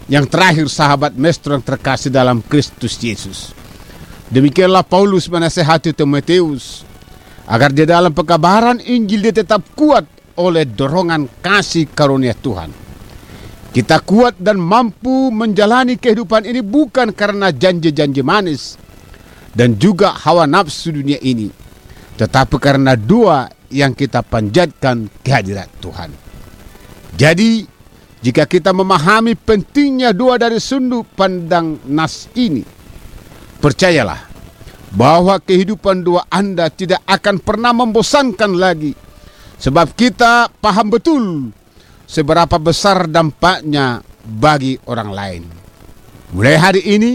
Yang 0.05 0.25
terakhir 0.29 0.67
sahabat 0.69 1.17
maestro 1.17 1.57
yang 1.57 1.65
terkasih 1.65 2.13
dalam 2.13 2.45
Kristus 2.45 2.93
Yesus. 3.01 3.51
Demikianlah 4.29 4.85
Paulus 4.85 5.25
menasehati 5.25 5.93
Timoteus 5.93 6.85
agar 7.45 7.73
di 7.73 7.85
dalam 7.85 8.13
pekabaran 8.13 8.81
Injil 8.81 9.29
dia 9.29 9.41
tetap 9.41 9.65
kuat 9.77 10.05
oleh 10.37 10.65
dorongan 10.65 11.29
kasih 11.41 11.89
karunia 11.89 12.33
Tuhan. 12.37 12.69
Kita 13.75 13.99
kuat 14.01 14.39
dan 14.39 14.55
mampu 14.55 15.33
menjalani 15.35 15.99
kehidupan 15.99 16.47
ini 16.47 16.63
bukan 16.63 17.11
karena 17.11 17.51
janji-janji 17.51 18.23
manis, 18.23 18.79
dan 19.51 19.75
juga 19.75 20.15
hawa 20.15 20.47
nafsu 20.47 20.95
dunia 20.95 21.19
ini, 21.19 21.51
tetapi 22.15 22.55
karena 22.55 22.95
dua 22.95 23.51
yang 23.67 23.91
kita 23.91 24.23
panjatkan 24.23 25.11
kehadirat 25.19 25.67
Tuhan. 25.83 26.07
Jadi, 27.19 27.67
jika 28.25 28.49
kita 28.49 28.73
memahami 28.73 29.37
pentingnya 29.37 30.09
dua 30.09 30.41
dari 30.41 30.57
sudut 30.57 31.05
pandang 31.13 31.77
nas 31.85 32.25
ini, 32.33 32.65
percayalah 33.61 34.25
bahwa 34.89 35.37
kehidupan 35.37 36.01
dua 36.01 36.25
Anda 36.33 36.73
tidak 36.73 37.05
akan 37.05 37.37
pernah 37.37 37.69
membosankan 37.69 38.57
lagi, 38.57 38.97
sebab 39.61 39.93
kita 39.93 40.49
paham 40.57 40.89
betul 40.89 41.53
seberapa 42.09 42.57
besar 42.57 43.05
dampaknya 43.05 44.01
bagi 44.25 44.73
orang 44.89 45.11
lain. 45.13 45.43
Mulai 46.33 46.57
hari 46.57 46.81
ini, 46.81 47.13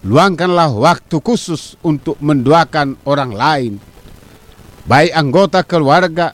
Luangkanlah 0.00 0.72
waktu 0.72 1.20
khusus 1.20 1.76
untuk 1.84 2.16
mendoakan 2.24 2.96
orang 3.04 3.36
lain. 3.36 3.72
Baik 4.88 5.12
anggota 5.12 5.60
keluarga, 5.60 6.32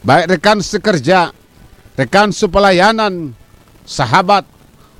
baik 0.00 0.32
rekan 0.32 0.64
sekerja, 0.64 1.28
rekan 1.94 2.34
sepelayanan, 2.34 3.34
sahabat, 3.86 4.46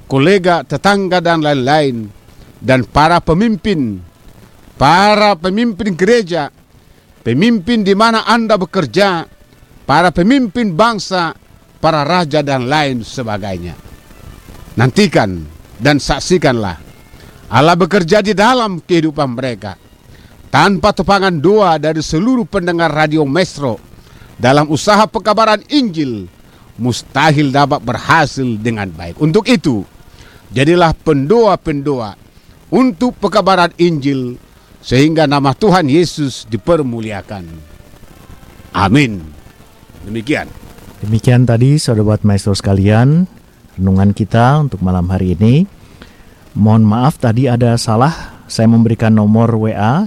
kolega, 0.06 0.62
tetangga, 0.62 1.18
dan 1.18 1.42
lain-lain. 1.42 2.10
Dan 2.64 2.88
para 2.88 3.20
pemimpin, 3.20 4.00
para 4.80 5.36
pemimpin 5.36 5.92
gereja, 5.92 6.48
pemimpin 7.20 7.84
di 7.84 7.92
mana 7.92 8.24
Anda 8.24 8.56
bekerja, 8.56 9.28
para 9.84 10.08
pemimpin 10.08 10.72
bangsa, 10.72 11.36
para 11.82 12.08
raja, 12.08 12.40
dan 12.40 12.64
lain 12.64 13.04
sebagainya. 13.04 13.76
Nantikan 14.80 15.44
dan 15.76 16.00
saksikanlah. 16.00 16.80
Allah 17.52 17.76
bekerja 17.76 18.24
di 18.24 18.32
dalam 18.32 18.80
kehidupan 18.80 19.36
mereka. 19.36 19.76
Tanpa 20.48 20.94
tepangan 20.94 21.34
doa 21.34 21.76
dari 21.76 22.00
seluruh 22.00 22.46
pendengar 22.46 22.88
radio 22.88 23.26
Maestro 23.26 23.76
dalam 24.38 24.70
usaha 24.70 25.02
pekabaran 25.06 25.62
Injil, 25.66 26.30
mustahil 26.78 27.54
dapat 27.54 27.80
berhasil 27.82 28.46
dengan 28.58 28.90
baik. 28.90 29.18
Untuk 29.22 29.46
itu, 29.46 29.86
jadilah 30.50 30.94
pendoa-pendoa 30.94 32.18
untuk 32.74 33.14
pekabaran 33.18 33.70
Injil 33.78 34.36
sehingga 34.82 35.24
nama 35.24 35.54
Tuhan 35.54 35.86
Yesus 35.86 36.44
dipermuliakan. 36.50 37.44
Amin. 38.74 39.22
Demikian. 40.04 40.50
Demikian 41.00 41.46
tadi 41.46 41.78
saudara 41.78 42.18
maestro 42.24 42.56
sekalian 42.56 43.28
renungan 43.78 44.10
kita 44.16 44.60
untuk 44.60 44.82
malam 44.82 45.06
hari 45.10 45.36
ini. 45.38 45.68
Mohon 46.54 46.84
maaf 46.86 47.18
tadi 47.18 47.50
ada 47.50 47.74
salah, 47.74 48.44
saya 48.46 48.70
memberikan 48.70 49.10
nomor 49.10 49.50
WA 49.58 50.06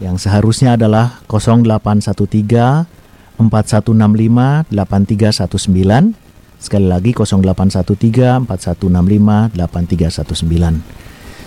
yang 0.00 0.16
seharusnya 0.16 0.78
adalah 0.80 1.20
0813 1.28 2.97
4165 3.38 4.66
8319. 4.74 6.12
Sekali 6.58 6.86
lagi 6.90 7.14
0813 7.14 8.42
4165 8.50 9.54
8319. 9.54 10.82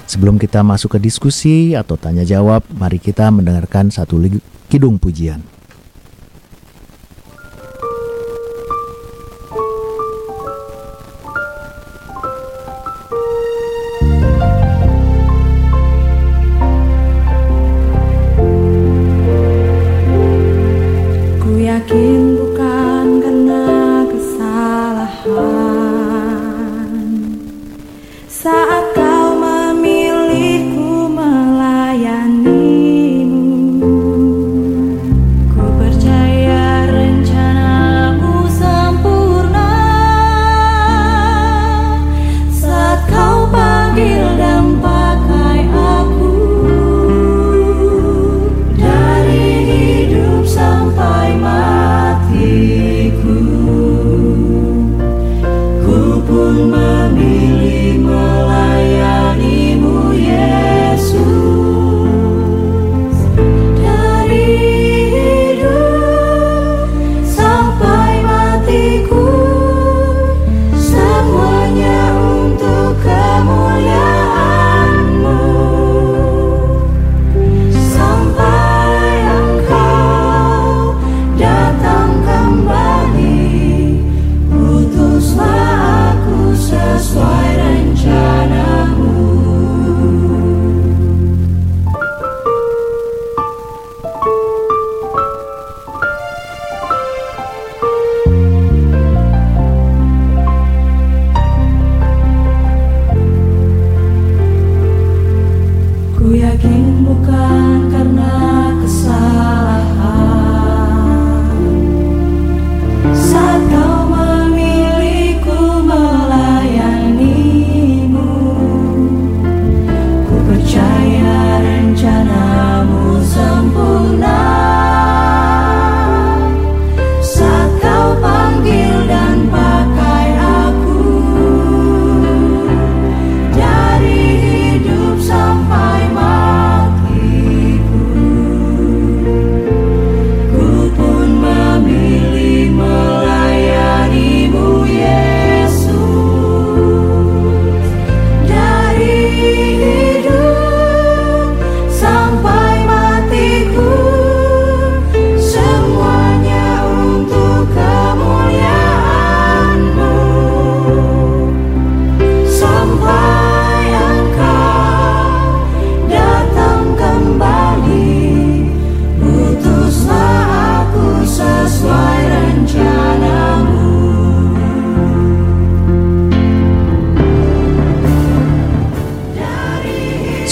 Sebelum 0.07 0.39
kita 0.39 0.63
masuk 0.63 0.95
ke 0.95 0.99
diskusi 1.03 1.75
atau 1.75 1.99
tanya 1.99 2.23
jawab, 2.23 2.63
mari 2.75 2.99
kita 2.99 3.27
mendengarkan 3.31 3.91
satu 3.91 4.19
kidung 4.71 4.95
pujian. 4.99 5.50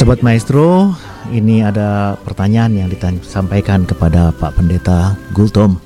Sobat 0.09 0.25
Maestro, 0.25 0.97
ini 1.29 1.61
ada 1.61 2.17
pertanyaan 2.25 2.73
yang 2.73 2.89
disampaikan 2.89 3.85
kepada 3.85 4.33
Pak 4.33 4.57
Pendeta 4.57 5.13
Gultom. 5.37 5.77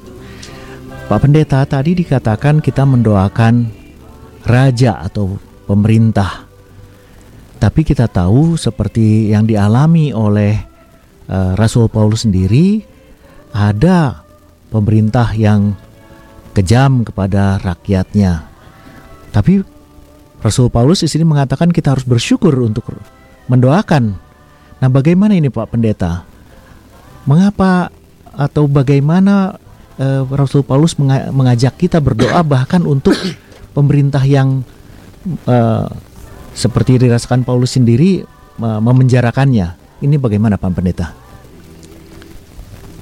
Pak 1.11 1.27
Pendeta, 1.27 1.59
tadi 1.67 1.91
dikatakan 1.91 2.63
kita 2.63 2.87
mendoakan 2.87 3.67
raja 4.47 5.03
atau 5.03 5.35
pemerintah. 5.67 6.47
Tapi 7.59 7.83
kita 7.83 8.07
tahu 8.07 8.55
seperti 8.55 9.27
yang 9.27 9.43
dialami 9.43 10.15
oleh 10.15 10.55
eh, 11.27 11.51
Rasul 11.59 11.91
Paulus 11.91 12.23
sendiri, 12.23 12.79
ada 13.51 14.23
pemerintah 14.71 15.35
yang 15.35 15.75
kejam 16.55 17.03
kepada 17.03 17.59
rakyatnya. 17.59 18.47
Tapi 19.35 19.59
Rasul 20.39 20.71
Paulus 20.71 21.03
di 21.03 21.11
sini 21.11 21.27
mengatakan 21.27 21.75
kita 21.75 21.91
harus 21.91 22.07
bersyukur 22.07 22.55
untuk 22.63 22.87
mendoakan. 23.47 24.03
Nah, 24.79 24.89
bagaimana 24.91 25.35
ini 25.35 25.47
Pak 25.47 25.71
Pendeta? 25.71 26.27
Mengapa 27.23 27.87
atau 28.33 28.67
bagaimana 28.67 29.55
eh, 29.95 30.21
Rasul 30.27 30.65
Paulus 30.65 30.97
menga- 30.99 31.31
mengajak 31.31 31.79
kita 31.79 32.03
berdoa 32.03 32.43
bahkan 32.53 32.83
untuk 32.83 33.15
pemerintah 33.71 34.23
yang 34.23 34.63
eh, 35.47 35.87
seperti 36.53 36.99
dirasakan 36.99 37.47
Paulus 37.47 37.79
sendiri 37.79 38.23
eh, 38.59 38.79
memenjarakannya? 38.83 39.81
Ini 40.03 40.15
bagaimana 40.19 40.59
Pak 40.59 40.71
Pendeta? 40.75 41.07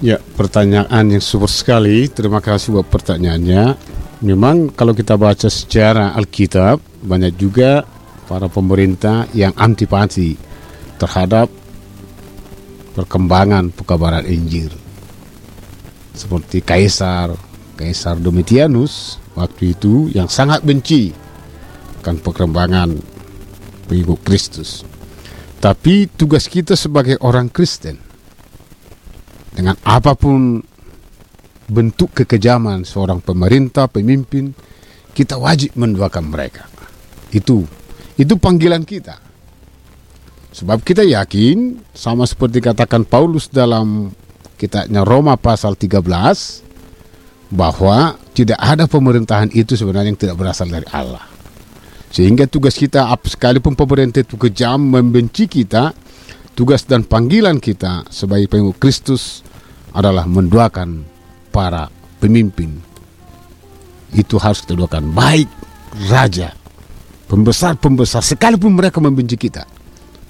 Ya, 0.02 0.18
pertanyaan 0.18 1.14
yang 1.14 1.22
super 1.22 1.50
sekali. 1.50 2.10
Terima 2.10 2.42
kasih 2.42 2.74
buat 2.74 2.90
pertanyaannya. 2.90 3.78
Memang 4.26 4.74
kalau 4.74 4.98
kita 4.98 5.14
baca 5.18 5.46
sejarah 5.46 6.18
Alkitab, 6.18 6.82
banyak 7.06 7.38
juga 7.38 7.86
para 8.32 8.48
pemerintah 8.48 9.28
yang 9.36 9.52
antipati 9.60 10.40
terhadap 10.96 11.52
perkembangan 12.96 13.76
pekabaran 13.76 14.24
Injil. 14.24 14.72
Seperti 16.16 16.64
Kaisar, 16.64 17.36
Kaisar 17.76 18.16
Domitianus 18.24 19.20
waktu 19.36 19.76
itu 19.76 20.08
yang 20.16 20.32
sangat 20.32 20.64
benci 20.64 21.12
akan 22.00 22.24
perkembangan 22.24 22.96
pengikut 23.92 24.24
Kristus. 24.24 24.88
Tapi 25.60 26.08
tugas 26.16 26.48
kita 26.48 26.80
sebagai 26.80 27.20
orang 27.20 27.52
Kristen 27.52 28.00
dengan 29.52 29.76
apa 29.84 30.16
pun 30.16 30.64
bentuk 31.68 32.16
kekejaman 32.16 32.88
seorang 32.88 33.20
pemerintah, 33.20 33.92
pemimpin, 33.92 34.56
kita 35.12 35.36
wajib 35.36 35.76
mendoakan 35.76 36.32
mereka. 36.32 36.72
Itu 37.32 37.81
itu 38.22 38.38
panggilan 38.38 38.86
kita. 38.86 39.18
Sebab 40.52 40.86
kita 40.86 41.02
yakin 41.02 41.82
sama 41.96 42.30
seperti 42.30 42.62
katakan 42.62 43.02
Paulus 43.08 43.50
dalam 43.50 44.14
kitabnya 44.60 45.02
Roma 45.02 45.40
pasal 45.40 45.74
13 45.74 46.06
bahwa 47.50 48.14
tidak 48.38 48.60
ada 48.62 48.86
pemerintahan 48.86 49.50
itu 49.58 49.74
sebenarnya 49.74 50.14
yang 50.14 50.22
tidak 50.22 50.38
berasal 50.38 50.70
dari 50.70 50.86
Allah. 50.94 51.26
Sehingga 52.12 52.46
tugas 52.46 52.76
kita 52.76 53.08
sekalipun 53.24 53.74
pemerintah 53.74 54.22
itu 54.22 54.36
kejam 54.36 54.78
membenci 54.78 55.48
kita, 55.48 55.96
tugas 56.54 56.84
dan 56.84 57.08
panggilan 57.08 57.58
kita 57.58 58.06
sebagai 58.12 58.52
pengikut 58.52 58.78
Kristus 58.78 59.42
adalah 59.96 60.28
mendoakan 60.28 61.08
para 61.50 61.88
pemimpin. 62.20 62.78
Itu 64.12 64.36
harus 64.36 64.68
kita 64.68 64.76
doakan 64.76 65.16
baik 65.16 65.48
raja, 66.12 66.52
pembesar-pembesar 67.32 68.20
sekalipun 68.20 68.76
mereka 68.76 69.00
membenci 69.00 69.40
kita. 69.40 69.64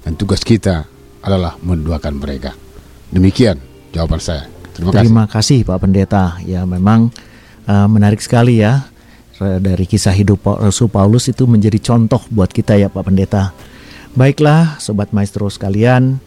Dan 0.06 0.14
tugas 0.14 0.46
kita 0.46 0.86
adalah 1.18 1.58
mendoakan 1.58 2.14
mereka. 2.14 2.54
Demikian 3.10 3.58
jawaban 3.90 4.22
saya. 4.22 4.46
Terima 4.70 4.94
kasih. 4.94 5.02
Terima 5.02 5.24
kasih 5.26 5.58
Pak 5.66 5.78
Pendeta. 5.82 6.38
Ya 6.46 6.62
memang 6.62 7.10
uh, 7.66 7.90
menarik 7.90 8.22
sekali 8.22 8.62
ya 8.62 8.86
dari 9.42 9.90
kisah 9.90 10.14
hidup 10.14 10.46
Rasul 10.46 10.86
Paulus 10.86 11.26
itu 11.26 11.50
menjadi 11.50 11.82
contoh 11.82 12.22
buat 12.30 12.54
kita 12.54 12.78
ya 12.78 12.86
Pak 12.86 13.02
Pendeta. 13.10 13.50
Baiklah 14.14 14.78
sobat 14.78 15.10
maestro 15.10 15.50
sekalian, 15.50 16.22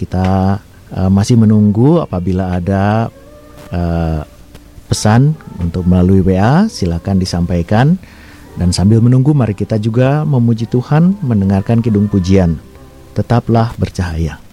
kita 0.00 0.58
uh, 0.96 1.10
masih 1.12 1.36
menunggu 1.36 2.00
apabila 2.00 2.56
ada 2.56 3.12
uh, 3.68 4.22
pesan 4.88 5.36
untuk 5.60 5.84
melalui 5.84 6.24
WA 6.24 6.70
silakan 6.72 7.20
disampaikan 7.20 8.00
dan 8.54 8.70
sambil 8.70 9.02
menunggu 9.02 9.34
mari 9.34 9.56
kita 9.56 9.80
juga 9.80 10.22
memuji 10.22 10.70
Tuhan 10.70 11.18
mendengarkan 11.24 11.82
kidung 11.82 12.06
pujian 12.06 12.58
tetaplah 13.14 13.72
bercahaya. 13.78 14.43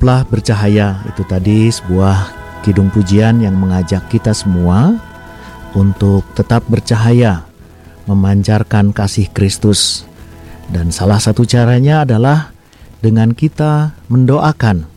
Tetaplah 0.00 0.24
bercahaya 0.32 1.04
itu 1.12 1.28
tadi 1.28 1.68
sebuah 1.68 2.32
kidung 2.64 2.88
pujian 2.88 3.44
yang 3.44 3.52
mengajak 3.52 4.00
kita 4.08 4.32
semua 4.32 4.96
untuk 5.76 6.24
tetap 6.32 6.64
bercahaya, 6.72 7.44
memancarkan 8.08 8.96
kasih 8.96 9.28
Kristus. 9.28 10.08
Dan 10.72 10.88
salah 10.88 11.20
satu 11.20 11.44
caranya 11.44 12.08
adalah 12.08 12.48
dengan 13.04 13.36
kita 13.36 13.92
mendoakan. 14.08 14.88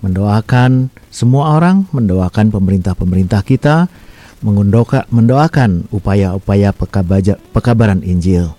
Mendoakan 0.00 0.88
semua 1.12 1.60
orang, 1.60 1.84
mendoakan 1.92 2.48
pemerintah-pemerintah 2.48 3.44
kita, 3.44 3.92
mendoakan 5.12 5.84
upaya-upaya 5.92 6.72
pekabaran 7.52 8.00
Injil. 8.00 8.56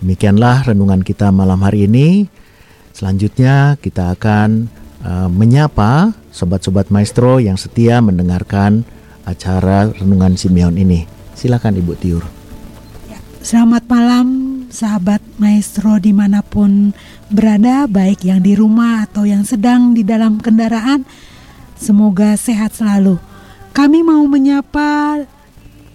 Demikianlah 0.00 0.64
renungan 0.72 1.04
kita 1.04 1.28
malam 1.28 1.60
hari 1.60 1.84
ini. 1.84 2.24
Selanjutnya 2.96 3.76
kita 3.84 4.16
akan 4.16 4.79
uh, 5.04 5.28
menyapa 5.28 6.12
sobat-sobat 6.30 6.88
maestro 6.88 7.40
yang 7.40 7.56
setia 7.56 8.00
mendengarkan 8.00 8.84
acara 9.24 9.92
renungan 9.92 10.36
Simeon 10.36 10.76
ini. 10.76 11.04
Silakan 11.36 11.78
Ibu 11.80 11.92
Tiur. 11.96 12.24
Selamat 13.40 13.88
malam 13.88 14.50
sahabat 14.68 15.24
maestro 15.40 15.96
di 15.96 16.12
mana 16.12 16.44
pun 16.44 16.92
berada 17.32 17.88
baik 17.88 18.28
yang 18.28 18.44
di 18.44 18.52
rumah 18.52 19.08
atau 19.08 19.24
yang 19.24 19.48
sedang 19.48 19.96
di 19.96 20.04
dalam 20.04 20.36
kendaraan 20.38 21.08
Semoga 21.80 22.36
sehat 22.36 22.76
selalu 22.76 23.16
Kami 23.72 24.04
mau 24.04 24.20
menyapa 24.28 25.24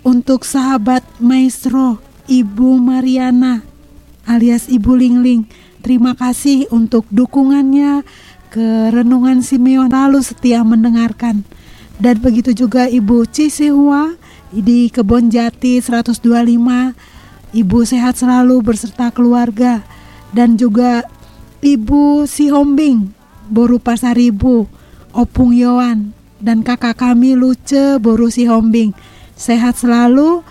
untuk 0.01 0.41
sahabat 0.41 1.05
maestro 1.21 2.01
Ibu 2.25 2.81
Mariana 2.81 3.61
alias 4.25 4.65
Ibu 4.65 4.97
Lingling 4.97 5.45
Terima 5.85 6.17
kasih 6.17 6.65
untuk 6.73 7.05
dukungannya 7.13 8.01
ke 8.55 8.95
Renungan 8.95 9.43
Simeon. 9.43 9.91
Lalu 9.91 10.23
setia 10.23 10.63
mendengarkan. 10.63 11.43
Dan 11.99 12.23
begitu 12.23 12.55
juga 12.55 12.87
Ibu 12.87 13.27
Cisihua 13.27 14.15
di 14.55 14.87
Kebon 14.87 15.27
Jati 15.27 15.83
125 15.83 16.23
Ibu 17.55 17.79
sehat 17.87 18.15
selalu 18.15 18.63
berserta 18.63 19.11
keluarga. 19.11 19.83
Dan 20.31 20.55
juga 20.55 21.03
Ibu 21.59 22.23
Sihombing 22.23 23.11
Boru 23.51 23.79
Pasaribu 23.79 24.67
Opung 25.15 25.55
Yowan 25.55 26.11
dan 26.43 26.63
kakak 26.63 26.99
kami 26.99 27.35
Luce 27.35 27.99
Boru 27.99 28.31
Sihombing. 28.31 28.95
Sehat 29.35 29.75
selalu. 29.79 30.47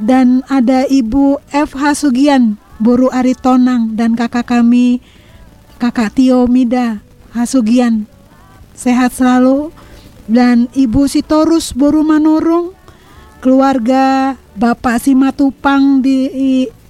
Dan 0.00 0.40
ada 0.48 0.88
Ibu 0.88 1.44
FH 1.52 1.92
Sugian 1.92 2.56
Boru 2.80 3.12
Aritonang 3.12 3.92
dan 4.00 4.16
kakak 4.16 4.48
kami 4.48 5.04
kakak 5.76 6.16
Tio 6.16 6.48
Mida 6.48 7.04
Hasugian. 7.34 8.06
Sehat 8.74 9.14
selalu. 9.14 9.70
Dan 10.30 10.70
Ibu 10.70 11.10
Sitorus 11.10 11.74
Boru 11.74 12.06
Manurung 12.06 12.78
keluarga 13.42 14.36
Bapak 14.54 15.02
Simatupang 15.02 16.04
di 16.04 16.28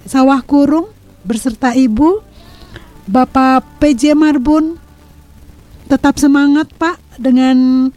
Sawah 0.05 0.45
Kurung 0.45 0.91
berserta 1.25 1.73
Ibu 1.73 2.21
Bapak 3.09 3.81
PJ 3.81 4.13
Marbun 4.13 4.77
tetap 5.89 6.21
semangat 6.21 6.69
Pak 6.77 7.01
dengan 7.17 7.89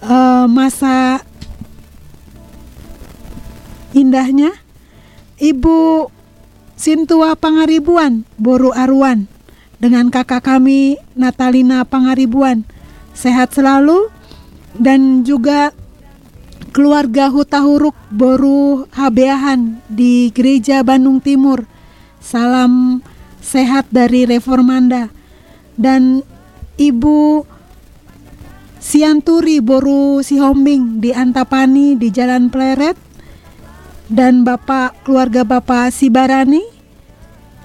uh, 0.00 0.46
masa 0.46 1.20
indahnya. 3.92 4.54
Ibu 5.38 6.10
Sintua 6.78 7.34
Pangaribuan 7.34 8.22
Boru 8.38 8.70
Arwan 8.70 9.37
dengan 9.78 10.10
kakak 10.10 10.44
kami 10.44 10.98
Natalina 11.14 11.86
Pangaribuan. 11.86 12.66
Sehat 13.14 13.54
selalu 13.54 14.10
dan 14.78 15.26
juga 15.26 15.74
keluarga 16.70 17.30
Huta 17.30 17.62
Huruk 17.62 17.94
Boru 18.10 18.86
Habeahan 18.94 19.82
di 19.90 20.30
Gereja 20.30 20.82
Bandung 20.86 21.18
Timur. 21.18 21.66
Salam 22.22 23.02
sehat 23.42 23.90
dari 23.90 24.26
Reformanda. 24.26 25.10
Dan 25.78 26.26
Ibu 26.78 27.46
Sianturi 28.78 29.62
Boru 29.62 30.22
Sihombing 30.22 31.02
di 31.02 31.10
Antapani 31.14 31.94
di 31.98 32.10
Jalan 32.10 32.50
Pleret. 32.50 32.98
Dan 34.08 34.40
Bapak 34.40 35.04
keluarga 35.04 35.44
Bapak 35.44 35.92
Sibarani 35.92 36.77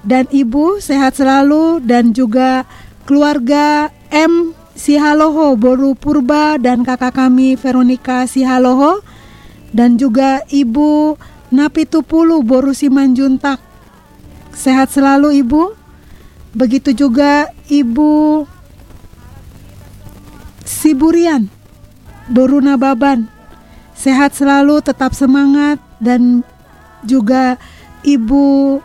dan 0.04 0.28
Ibu 0.28 0.84
sehat 0.84 1.16
selalu 1.16 1.80
dan 1.80 2.12
juga 2.12 2.68
keluarga 3.08 3.88
M 4.12 4.52
Sihaloho 4.76 5.56
Boru 5.56 5.96
Purba 5.96 6.60
dan 6.60 6.84
kakak 6.84 7.16
kami 7.16 7.56
Veronica 7.56 8.28
Sihaloho 8.28 9.00
dan 9.72 9.96
juga 9.96 10.44
Ibu 10.46 11.16
Napitupulu 11.50 12.44
Boru 12.44 12.76
Simanjuntak. 12.76 13.58
Sehat 14.54 14.92
selalu 14.94 15.42
Ibu. 15.42 15.62
Begitu 16.54 16.94
juga 16.94 17.50
Ibu 17.66 18.46
Siburian 20.62 21.50
Boru 22.30 22.62
Nababan. 22.62 23.26
Sehat 23.94 24.34
selalu, 24.34 24.82
tetap 24.82 25.14
semangat 25.14 25.78
dan 26.02 26.42
juga 27.06 27.58
Ibu 28.02 28.78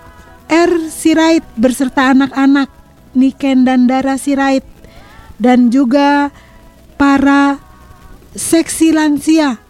R 0.49 0.89
Sirait 0.89 1.45
beserta 1.53 2.09
anak-anak 2.09 2.67
Niken 3.13 3.63
dan 3.63 3.85
Dara 3.85 4.17
Sirait 4.17 4.65
dan 5.37 5.69
juga 5.69 6.33
para 6.99 7.61
seksi 8.35 8.91
lansia 8.91 9.61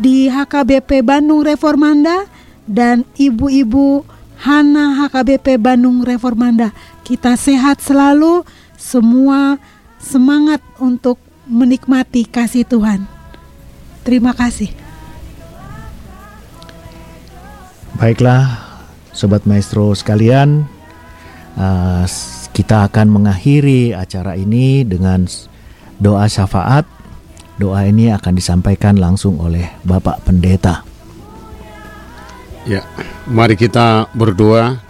di 0.00 0.30
HKBP 0.30 1.04
Bandung 1.04 1.44
Reformanda 1.44 2.24
dan 2.64 3.04
ibu-ibu 3.18 4.06
Hana 4.40 5.04
HKBP 5.04 5.60
Bandung 5.60 6.00
Reformanda. 6.00 6.72
Kita 7.04 7.36
sehat 7.36 7.84
selalu, 7.84 8.46
semua 8.80 9.60
semangat 10.00 10.64
untuk 10.80 11.20
menikmati 11.44 12.24
kasih 12.24 12.64
Tuhan. 12.64 13.04
Terima 14.00 14.32
kasih. 14.32 14.72
Baiklah, 18.00 18.69
sobat 19.12 19.46
maestro 19.46 19.94
sekalian, 19.94 20.66
uh, 21.58 22.04
kita 22.50 22.90
akan 22.90 23.06
mengakhiri 23.10 23.94
acara 23.94 24.34
ini 24.34 24.82
dengan 24.82 25.26
doa 26.00 26.26
syafaat. 26.26 26.86
Doa 27.60 27.84
ini 27.84 28.08
akan 28.08 28.32
disampaikan 28.32 28.96
langsung 28.96 29.36
oleh 29.36 29.68
Bapak 29.84 30.24
Pendeta. 30.24 30.80
Ya, 32.64 32.84
mari 33.28 33.56
kita 33.56 34.08
berdoa. 34.16 34.80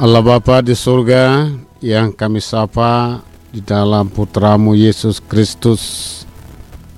Allah 0.00 0.22
Bapa 0.24 0.64
di 0.64 0.72
surga 0.72 1.48
yang 1.84 2.12
kami 2.12 2.40
sapa 2.40 3.20
di 3.52 3.60
dalam 3.60 4.08
putramu 4.08 4.72
Yesus 4.72 5.20
Kristus 5.20 5.82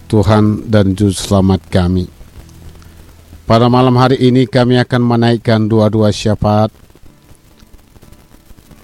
Tuhan 0.07 0.71
dan 0.71 0.95
Juru 0.95 1.15
Selamat 1.15 1.63
kami. 1.67 2.22
Pada 3.43 3.67
malam 3.67 3.99
hari 3.99 4.23
ini 4.23 4.47
kami 4.47 4.79
akan 4.79 5.03
menaikkan 5.03 5.67
dua-dua 5.67 6.15
syafaat 6.15 6.71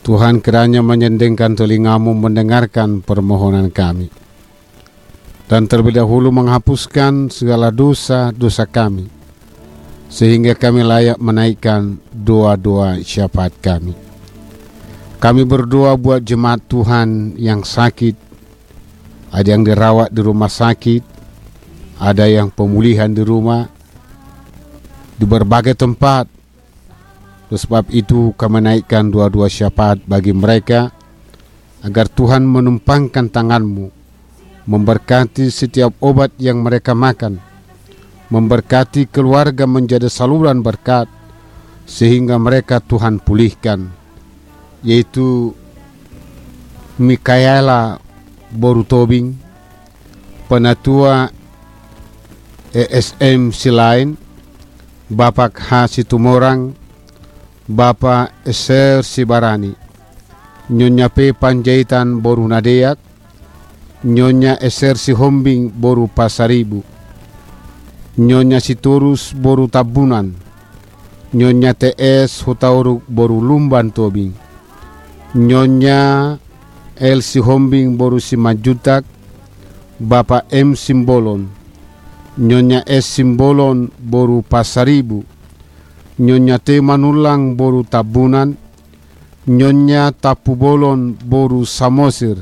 Tuhan 0.09 0.41
kiranya 0.41 0.81
menyendingkan 0.81 1.53
telingamu 1.53 2.17
mendengarkan 2.17 3.05
permohonan 3.05 3.69
kami. 3.69 4.09
Dan 5.45 5.69
terlebih 5.69 6.01
dahulu 6.01 6.33
menghapuskan 6.33 7.29
segala 7.29 7.69
dosa-dosa 7.69 8.65
kami. 8.65 9.05
Sehingga 10.09 10.57
kami 10.57 10.81
layak 10.81 11.21
menaikkan 11.21 12.01
doa-doa 12.09 13.05
syafaat 13.05 13.53
kami. 13.61 13.93
Kami 15.21 15.45
berdoa 15.45 15.93
buat 16.01 16.25
jemaat 16.25 16.65
Tuhan 16.65 17.37
yang 17.37 17.61
sakit. 17.61 18.17
Ada 19.29 19.61
yang 19.61 19.69
dirawat 19.69 20.09
di 20.09 20.25
rumah 20.25 20.49
sakit. 20.49 21.05
Ada 22.01 22.33
yang 22.33 22.49
pemulihan 22.49 23.13
di 23.13 23.21
rumah. 23.21 23.69
Di 25.19 25.27
berbagai 25.27 25.75
tempat. 25.75 26.31
Oleh 27.49 27.61
sebab 27.61 27.91
itu 27.91 28.37
kami 28.37 28.63
naikkan 28.63 29.09
dua-dua 29.09 29.49
syafaat 29.51 30.05
bagi 30.05 30.37
mereka 30.37 30.93
agar 31.83 32.07
Tuhan 32.11 32.45
menumpangkan 32.45 33.31
tanganmu 33.31 33.99
memberkati 34.69 35.49
setiap 35.49 35.97
obat 36.05 36.37
yang 36.37 36.61
mereka 36.61 36.93
makan 36.93 37.41
memberkati 38.29 39.09
keluarga 39.09 39.65
menjadi 39.65 40.13
saluran 40.13 40.61
berkat 40.61 41.09
sehingga 41.89 42.37
mereka 42.37 42.85
Tuhan 42.85 43.25
pulihkan 43.25 43.89
yaitu 44.85 45.57
Mikaela 47.01 47.97
Borutobing 48.53 49.41
penatua 50.53 51.33
ESM 52.77 53.57
Silain 53.57 54.21
Bapak 55.09 55.57
H. 55.57 55.89
Situmorang 55.89 56.77
Bapak 57.65 58.45
Eser 58.45 59.01
Sibarani 59.01 59.73
Nyonya 60.69 61.09
P. 61.09 61.33
Panjaitan 61.33 62.21
Boru 62.21 62.45
Nadeak 62.45 63.01
Nyonya 64.05 64.61
Eser 64.61 65.01
Sihombing 65.01 65.73
Boru 65.73 66.13
Pasaribu 66.13 66.85
Nyonya 68.21 68.61
Siturus 68.61 69.33
Boru 69.33 69.65
Tabunan 69.73 70.37
Nyonya 71.33 71.73
TS 71.73 72.45
Hutauruk 72.45 73.01
Boru 73.09 73.41
Lumban 73.41 73.89
Tobing 73.89 74.37
Nyonya 75.33 76.37
El 77.01 77.25
Sihombing 77.25 77.97
Boru 77.97 78.21
Simajutak 78.21 79.09
Bapak 79.97 80.53
M. 80.53 80.77
Simbolon 80.77 81.58
Nyonya 82.39 82.87
S 82.87 83.19
Simbolon 83.19 83.91
boru 83.99 84.47
Pasaribu, 84.47 85.27
Nyonya 86.23 86.63
T 86.63 86.79
Manulang 86.79 87.59
boru 87.59 87.83
Tabunan, 87.83 88.55
Nyonya 89.51 90.15
Tapubolon 90.15 91.19
boru 91.19 91.67
Samosir, 91.67 92.39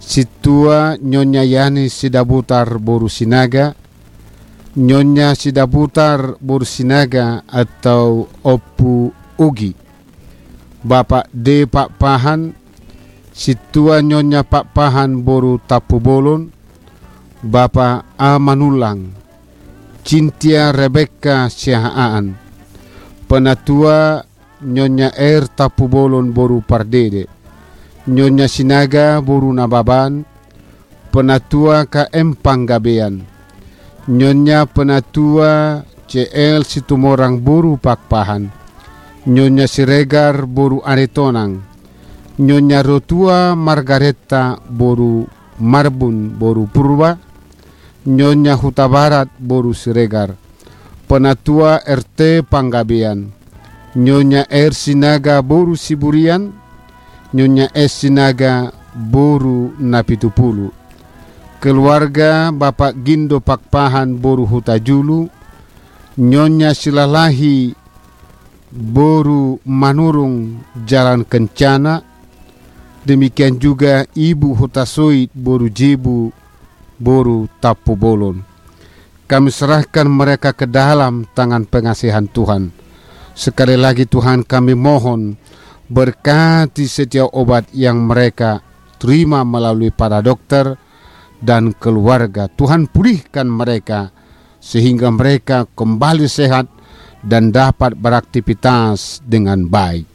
Situa 0.00 0.96
Nyonya 0.96 1.44
Yani 1.44 1.92
Sidabutar 1.92 2.80
boru 2.80 3.12
Sinaga, 3.12 3.76
Nyonya 4.80 5.36
Sidabutar 5.36 6.40
boru 6.40 6.64
Sinaga 6.64 7.44
atau 7.44 8.24
Opu 8.40 9.12
Ugi, 9.36 9.76
Bapak 10.80 11.28
D 11.28 11.68
Pak 11.68 12.00
Pahan, 12.00 12.56
Situa 13.36 14.00
Nyonya 14.00 14.48
Pak 14.48 14.72
Pahan 14.72 15.20
boru 15.20 15.60
Tapubolon, 15.60 16.63
Bapak 17.44 18.16
A 18.16 18.40
Manulang, 18.40 19.12
Cintia 20.00 20.72
Rebecca 20.72 21.44
Syahaan, 21.52 22.32
Penatua 23.28 24.24
Nyonya 24.64 25.12
R 25.12 25.52
Tapubolon 25.52 26.32
boru 26.32 26.64
Pardede, 26.64 27.28
Nyonya 28.08 28.48
Sinaga 28.48 29.20
boru 29.20 29.52
Nababan, 29.52 30.24
Penatua 31.12 31.84
KM 31.84 32.32
Panggabean, 32.40 33.20
Nyonya 34.08 34.64
Penatua 34.64 35.84
CL 36.08 36.64
Situmorang 36.64 37.44
boru 37.44 37.76
Pakpahan, 37.76 38.48
Nyonya 39.28 39.68
Siregar 39.68 40.48
boru 40.48 40.80
Aretonang, 40.80 41.60
Nyonya 42.40 42.80
Rotua 42.80 43.52
Margareta 43.52 44.56
boru 44.64 45.28
Marbun 45.60 46.32
boru 46.40 46.64
Purba, 46.72 47.33
Nyonya 48.04 48.52
Huta 48.60 48.84
Barat 48.84 49.32
boru 49.40 49.72
Siregar, 49.72 50.36
Penatua 51.08 51.80
RT 51.80 52.44
Panggabean, 52.44 53.32
Nyonya 53.96 54.44
R 54.44 54.76
Sinaga 54.76 55.40
boru 55.40 55.72
Siburian, 55.72 56.52
Nyonya 57.32 57.72
S 57.72 58.04
Sinaga 58.04 58.68
boru 58.92 59.72
Napitupulu, 59.80 60.68
keluarga 61.64 62.52
Bapak 62.52 62.92
Gindo 63.00 63.40
Pakpahan 63.40 64.20
boru 64.20 64.44
Hutajulu, 64.52 65.24
Nyonya 66.20 66.76
Silalahi 66.76 67.72
boru 68.68 69.64
Manurung 69.64 70.60
Jalan 70.84 71.24
Kencana, 71.24 72.04
demikian 73.00 73.56
juga 73.56 74.04
Ibu 74.12 74.60
Hutasoid 74.60 75.32
boru 75.32 75.72
Jibu 75.72 76.43
boru 76.98 77.46
Tapu 77.58 77.94
Bolon. 77.98 78.42
Kami 79.24 79.48
serahkan 79.48 80.04
mereka 80.04 80.52
ke 80.52 80.68
dalam 80.68 81.24
tangan 81.32 81.64
pengasihan 81.64 82.28
Tuhan. 82.28 82.70
Sekali 83.34 83.74
lagi 83.74 84.06
Tuhan 84.06 84.46
kami 84.46 84.76
mohon 84.76 85.34
berkati 85.88 86.86
setiap 86.86 87.32
obat 87.34 87.66
yang 87.72 88.04
mereka 88.04 88.62
terima 89.00 89.42
melalui 89.42 89.90
para 89.90 90.20
dokter 90.20 90.76
dan 91.40 91.74
keluarga. 91.76 92.46
Tuhan 92.48 92.88
pulihkan 92.88 93.48
mereka 93.48 94.14
sehingga 94.60 95.12
mereka 95.12 95.68
kembali 95.76 96.24
sehat 96.24 96.68
dan 97.24 97.52
dapat 97.52 97.96
beraktivitas 97.96 99.24
dengan 99.24 99.68
baik. 99.68 100.08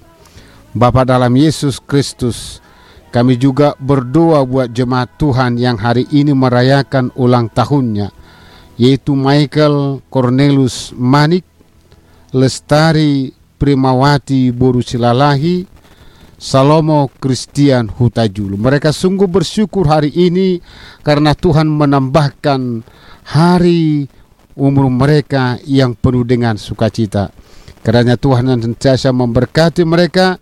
Bapa 0.73 1.01
dalam 1.01 1.33
Yesus 1.33 1.81
Kristus, 1.81 2.61
kami 3.09 3.41
juga 3.41 3.73
berdoa 3.81 4.45
buat 4.45 4.69
jemaat 4.69 5.17
Tuhan 5.17 5.57
yang 5.57 5.81
hari 5.81 6.05
ini 6.13 6.33
merayakan 6.33 7.09
ulang 7.17 7.49
tahunnya, 7.49 8.13
yaitu 8.77 9.17
Michael 9.17 10.05
Cornelius 10.13 10.93
Manik, 10.93 11.41
Lestari 12.29 13.33
Primawati 13.57 14.53
Boru 14.53 14.85
Silalahi, 14.85 15.65
Salomo 16.39 17.11
Christian 17.19 17.91
Hutajulu. 17.91 18.55
Mereka 18.55 18.95
sungguh 18.95 19.27
bersyukur 19.27 19.89
hari 19.89 20.13
ini 20.15 20.63
karena 21.03 21.35
Tuhan 21.35 21.67
menambahkan 21.67 22.85
hari 23.27 24.07
umur 24.55 24.87
mereka 24.87 25.59
yang 25.67 25.97
penuh 25.97 26.23
dengan 26.23 26.55
sukacita. 26.55 27.33
Karena 27.83 28.15
Tuhan 28.15 28.47
yang 28.47 28.61
sentiasa 28.63 29.11
memberkati 29.11 29.83
mereka 29.83 30.39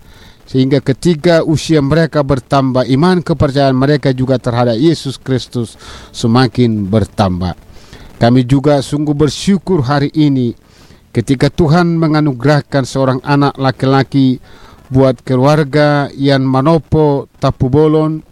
sehingga 0.47 0.79
ketika 0.79 1.43
usia 1.43 1.83
mereka 1.83 2.23
bertambah 2.23 2.87
iman 2.87 3.19
kepercayaan 3.19 3.75
mereka 3.75 4.15
juga 4.15 4.39
terhadap 4.39 4.79
Yesus 4.79 5.19
Kristus 5.19 5.75
semakin 6.15 6.87
bertambah. 6.87 7.59
Kami 8.17 8.47
juga 8.47 8.81
sungguh 8.81 9.13
bersyukur 9.13 9.85
hari 9.85 10.09
ini 10.15 10.55
ketika 11.11 11.51
Tuhan 11.51 11.99
menganugerahkan 11.99 12.87
seorang 12.87 13.19
anak 13.27 13.59
laki-laki 13.59 14.39
buat 14.87 15.19
keluarga 15.21 16.07
yang 16.15 16.47
Manopo 16.47 17.27
Tapubolon, 17.37 18.23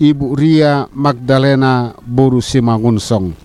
Ibu 0.00 0.26
Ria 0.34 0.88
Magdalena 0.90 1.92
Boru 2.00 2.40
Simangunsong. 2.40 3.36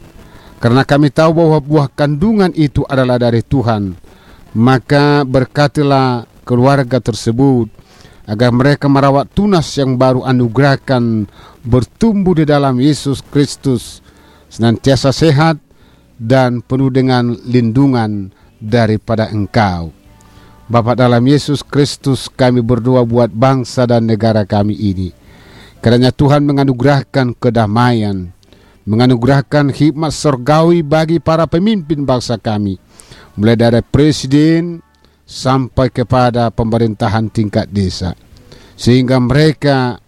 Karena 0.58 0.82
kami 0.82 1.14
tahu 1.14 1.38
bahwa 1.38 1.62
buah 1.62 1.88
kandungan 1.93 2.49
itu 2.58 2.82
adalah 2.89 3.22
dari 3.22 3.45
Tuhan, 3.45 3.93
maka 4.58 5.22
berkatilah 5.22 6.26
keluarga 6.41 6.97
tersebut 6.97 7.77
agar 8.28 8.52
mereka 8.52 8.92
merawat 8.92 9.32
tunas 9.32 9.72
yang 9.80 9.96
baru 9.96 10.28
anugerahkan 10.28 11.26
bertumbuh 11.64 12.36
di 12.36 12.44
dalam 12.44 12.76
Yesus 12.76 13.24
Kristus 13.24 14.04
senantiasa 14.52 15.16
sehat 15.16 15.56
dan 16.20 16.60
penuh 16.60 16.92
dengan 16.92 17.40
lindungan 17.48 18.36
daripada 18.60 19.32
engkau. 19.32 19.96
Bapak 20.68 21.00
dalam 21.00 21.24
Yesus 21.24 21.64
Kristus 21.64 22.28
kami 22.28 22.60
berdoa 22.60 23.08
buat 23.08 23.32
bangsa 23.32 23.88
dan 23.88 24.04
negara 24.04 24.44
kami 24.44 24.76
ini. 24.76 25.16
Kerana 25.80 26.12
Tuhan 26.12 26.44
menganugerahkan 26.44 27.32
kedamaian, 27.40 28.28
menganugerahkan 28.84 29.72
hikmat 29.72 30.12
surgawi 30.12 30.84
bagi 30.84 31.24
para 31.24 31.48
pemimpin 31.48 32.04
bangsa 32.04 32.36
kami. 32.36 32.76
Mulai 33.40 33.56
dari 33.56 33.80
presiden, 33.86 34.84
sampai 35.28 35.92
kepada 35.92 36.48
pemerintahan 36.56 37.28
tingkat 37.28 37.68
desa. 37.68 38.16
Sehingga 38.80 39.20
mereka 39.20 40.00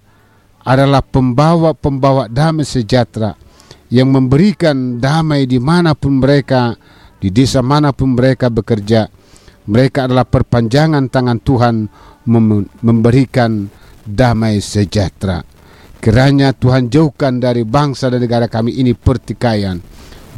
adalah 0.64 1.04
pembawa-pembawa 1.04 2.32
damai 2.32 2.64
sejahtera 2.64 3.36
yang 3.92 4.16
memberikan 4.16 5.02
damai 5.02 5.44
di 5.44 5.60
mana 5.60 5.92
pun 5.98 6.24
mereka 6.24 6.78
di 7.20 7.30
desa 7.36 7.60
mana 7.60 7.92
pun 7.92 8.16
mereka 8.16 8.48
bekerja. 8.48 9.12
Mereka 9.70 10.10
adalah 10.10 10.26
perpanjangan 10.26 11.12
tangan 11.12 11.40
Tuhan 11.46 11.76
memberikan 12.82 13.70
damai 14.02 14.64
sejahtera. 14.64 15.46
Kiranya 16.00 16.56
Tuhan 16.56 16.88
jauhkan 16.88 17.44
dari 17.44 17.68
bangsa 17.68 18.08
dan 18.08 18.24
negara 18.24 18.48
kami 18.48 18.80
ini 18.80 18.96
pertikaian. 18.96 19.78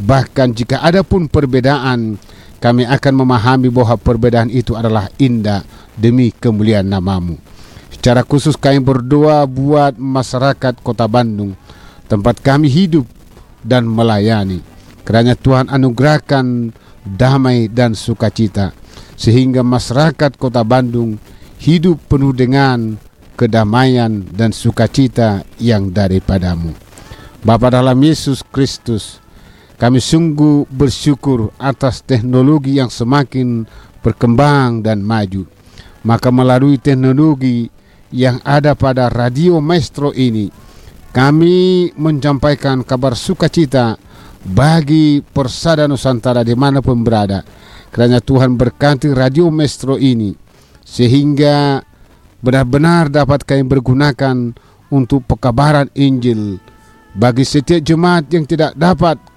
Bahkan 0.01 0.57
jika 0.57 0.81
ada 0.81 1.05
pun 1.05 1.29
perbedaan 1.29 2.17
kami 2.61 2.85
akan 2.85 3.25
memahami 3.25 3.73
bahwa 3.73 3.97
perbedaan 3.97 4.53
itu 4.53 4.77
adalah 4.77 5.09
indah 5.17 5.65
demi 5.97 6.29
kemuliaan 6.29 6.85
namamu. 6.85 7.41
Secara 7.89 8.21
khusus 8.21 8.53
kami 8.53 8.77
berdoa 8.77 9.43
buat 9.49 9.97
masyarakat 9.97 10.77
kota 10.85 11.09
Bandung, 11.09 11.57
tempat 12.05 12.37
kami 12.39 12.69
hidup 12.69 13.09
dan 13.65 13.89
melayani. 13.89 14.61
Kerana 15.01 15.33
Tuhan 15.33 15.73
anugerahkan 15.73 16.73
damai 17.01 17.65
dan 17.69 17.97
sukacita, 17.97 18.77
sehingga 19.17 19.65
masyarakat 19.65 20.37
kota 20.37 20.61
Bandung 20.61 21.17
hidup 21.61 21.97
penuh 22.09 22.33
dengan 22.33 22.97
kedamaian 23.37 24.25
dan 24.33 24.49
sukacita 24.49 25.45
yang 25.61 25.93
daripadamu. 25.93 26.73
Bapa 27.41 27.73
dalam 27.73 27.97
Yesus 28.01 28.41
Kristus, 28.45 29.20
kami 29.81 29.97
sungguh 29.97 30.69
bersyukur 30.69 31.49
atas 31.57 32.05
teknologi 32.05 32.77
yang 32.77 32.93
semakin 32.93 33.65
berkembang 34.05 34.85
dan 34.85 35.01
maju. 35.01 35.49
Maka 36.05 36.29
melalui 36.29 36.77
teknologi 36.77 37.65
yang 38.13 38.37
ada 38.45 38.77
pada 38.77 39.09
radio 39.09 39.57
maestro 39.57 40.13
ini, 40.13 40.53
kami 41.09 41.89
menyampaikan 41.97 42.85
kabar 42.85 43.17
sukacita 43.17 43.97
bagi 44.45 45.25
persada 45.25 45.89
Nusantara 45.89 46.45
di 46.45 46.53
mana 46.53 46.85
pun 46.85 47.01
berada. 47.01 47.41
Kerana 47.89 48.21
Tuhan 48.21 48.61
berkati 48.61 49.09
radio 49.17 49.49
maestro 49.49 49.97
ini, 49.97 50.29
sehingga 50.85 51.81
benar-benar 52.37 53.09
dapat 53.09 53.49
kami 53.49 53.65
bergunakan 53.65 54.53
untuk 54.93 55.25
pekabaran 55.25 55.89
Injil 55.97 56.61
bagi 57.17 57.41
setiap 57.41 57.81
jemaat 57.81 58.29
yang 58.29 58.45
tidak 58.45 58.77
dapat 58.77 59.30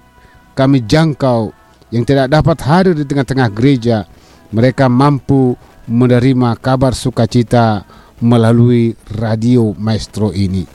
kami 0.55 0.87
jangkau 0.87 1.51
yang 1.91 2.07
tidak 2.07 2.31
dapat 2.31 2.57
hadir 2.65 2.95
di 2.97 3.05
tengah-tengah 3.05 3.51
gereja, 3.51 4.07
mereka 4.49 4.87
mampu 4.87 5.53
menerima 5.85 6.57
kabar 6.57 6.97
sukacita 6.97 7.85
melalui 8.23 8.95
radio 9.19 9.75
maestro 9.75 10.31
ini. 10.31 10.65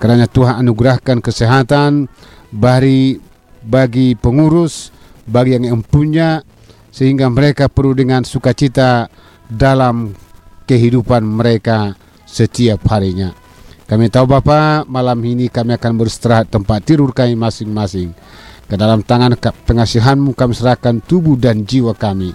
Kerana 0.00 0.26
Tuhan 0.26 0.64
anugerahkan 0.64 1.22
kesehatan 1.22 2.08
bagi 2.50 3.20
bagi 3.66 4.14
pengurus 4.16 4.92
bagi 5.26 5.58
yang 5.58 5.80
empunya 5.80 6.40
sehingga 6.94 7.28
mereka 7.28 7.68
perlu 7.68 7.92
dengan 7.92 8.24
sukacita 8.24 9.10
dalam 9.46 10.14
kehidupan 10.64 11.22
mereka 11.22 11.94
setiap 12.24 12.82
harinya. 12.90 13.34
Kami 13.86 14.10
tahu 14.10 14.26
Bapak, 14.26 14.90
malam 14.90 15.22
ini 15.22 15.46
kami 15.46 15.78
akan 15.78 15.92
beristirahat 15.94 16.50
tempat 16.50 16.82
tidur 16.82 17.14
kami 17.14 17.38
masing-masing. 17.38 18.10
Ke 18.66 18.74
dalam 18.74 19.06
tangan 19.06 19.38
pengasihanmu 19.38 20.34
kami 20.34 20.52
serahkan 20.54 20.98
tubuh 21.06 21.38
dan 21.38 21.62
jiwa 21.62 21.94
kami. 21.94 22.34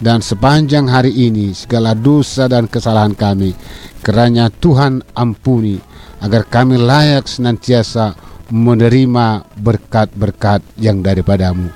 Dan 0.00 0.24
sepanjang 0.24 0.88
hari 0.88 1.12
ini 1.12 1.52
segala 1.52 1.92
dosa 1.92 2.48
dan 2.48 2.68
kesalahan 2.68 3.12
kami. 3.12 3.52
Kerana 4.00 4.48
Tuhan 4.48 5.04
ampuni 5.12 5.76
agar 6.20 6.48
kami 6.48 6.80
layak 6.80 7.28
senantiasa 7.28 8.16
menerima 8.48 9.44
berkat-berkat 9.56 10.64
yang 10.80 11.04
daripadamu. 11.04 11.68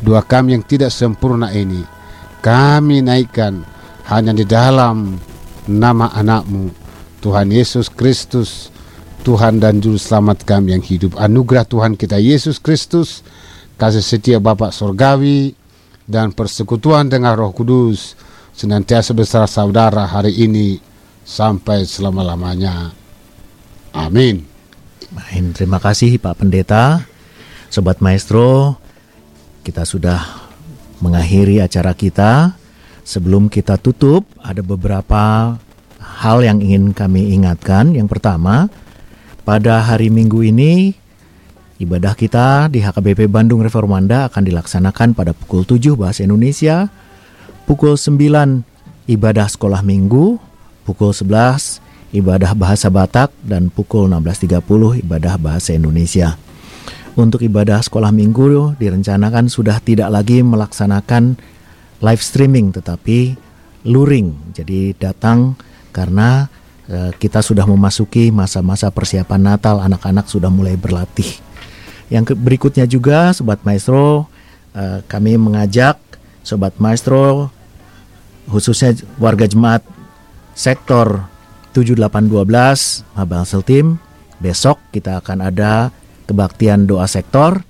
Doa 0.00 0.24
kami 0.24 0.58
yang 0.58 0.64
tidak 0.66 0.90
sempurna 0.90 1.52
ini 1.54 2.02
kami 2.42 3.06
naikkan 3.06 3.62
hanya 4.10 4.34
di 4.34 4.42
dalam 4.42 5.14
nama 5.70 6.10
anakmu 6.10 6.74
Tuhan 7.22 7.54
Yesus 7.54 7.86
Kristus 7.86 8.74
Tuhan 9.22 9.62
dan 9.62 9.78
Juru 9.78 9.96
Selamat 9.96 10.42
kami 10.42 10.74
yang 10.74 10.84
hidup 10.84 11.14
anugerah 11.14 11.62
Tuhan 11.62 11.94
kita 11.94 12.18
Yesus 12.18 12.58
Kristus 12.58 13.22
kasih 13.78 14.02
setia 14.02 14.38
Bapak 14.42 14.74
Sorgawi 14.74 15.54
dan 16.10 16.34
persekutuan 16.34 17.06
dengan 17.06 17.38
Roh 17.38 17.54
Kudus 17.54 18.18
senantiasa 18.52 19.14
besar 19.14 19.46
saudara 19.46 20.04
hari 20.10 20.34
ini 20.34 20.82
sampai 21.22 21.86
selama-lamanya 21.86 22.90
amin 23.94 24.52
Amin. 25.12 25.52
Terima 25.52 25.76
kasih 25.76 26.16
Pak 26.16 26.40
Pendeta. 26.40 27.04
Sobat 27.68 28.00
Maestro, 28.00 28.80
kita 29.60 29.84
sudah 29.84 30.48
mengakhiri 31.04 31.60
acara 31.60 31.92
kita. 31.92 32.56
Sebelum 33.04 33.52
kita 33.52 33.76
tutup, 33.76 34.24
ada 34.40 34.64
beberapa 34.64 35.56
hal 36.00 36.38
yang 36.40 36.64
ingin 36.64 36.96
kami 36.96 37.34
ingatkan. 37.36 37.92
Yang 37.92 38.16
pertama, 38.16 38.72
pada 39.42 39.82
hari 39.82 40.06
Minggu 40.06 40.46
ini 40.46 40.94
ibadah 41.82 42.14
kita 42.14 42.70
di 42.70 42.78
HKBP 42.78 43.26
Bandung 43.26 43.58
Reformanda 43.58 44.30
akan 44.30 44.42
dilaksanakan 44.46 45.18
pada 45.18 45.34
pukul 45.34 45.66
7 45.66 45.98
bahasa 45.98 46.22
Indonesia, 46.22 46.86
pukul 47.66 47.98
9 47.98 48.62
ibadah 49.10 49.46
sekolah 49.50 49.82
minggu, 49.82 50.38
pukul 50.86 51.10
11 51.10 51.82
ibadah 52.14 52.54
bahasa 52.54 52.86
Batak 52.86 53.34
dan 53.42 53.66
pukul 53.66 54.06
16.30 54.06 55.02
ibadah 55.02 55.34
bahasa 55.42 55.74
Indonesia. 55.74 56.38
Untuk 57.12 57.44
ibadah 57.44 57.82
sekolah 57.82 58.08
minggu 58.14 58.78
direncanakan 58.78 59.50
sudah 59.50 59.82
tidak 59.84 60.08
lagi 60.08 60.40
melaksanakan 60.40 61.36
live 62.00 62.22
streaming 62.22 62.72
tetapi 62.72 63.36
luring. 63.84 64.54
Jadi 64.56 64.96
datang 64.96 65.58
karena 65.92 66.48
kita 67.18 67.40
sudah 67.40 67.62
memasuki 67.64 68.34
masa-masa 68.34 68.90
persiapan 68.90 69.54
Natal, 69.54 69.78
anak-anak 69.78 70.26
sudah 70.26 70.50
mulai 70.50 70.74
berlatih. 70.74 71.28
Yang 72.12 72.36
berikutnya 72.36 72.84
juga 72.84 73.32
Sobat 73.32 73.64
Maestro 73.64 74.28
e, 74.76 75.00
kami 75.08 75.40
mengajak 75.40 75.96
Sobat 76.44 76.76
Maestro 76.76 77.48
khususnya 78.50 78.92
warga 79.16 79.48
jemaat 79.48 79.80
sektor 80.52 81.24
7812 81.72 83.16
Mabel 83.16 83.44
Team. 83.64 83.86
Besok 84.42 84.76
kita 84.92 85.22
akan 85.22 85.48
ada 85.48 85.94
kebaktian 86.28 86.84
doa 86.84 87.08
sektor 87.08 87.64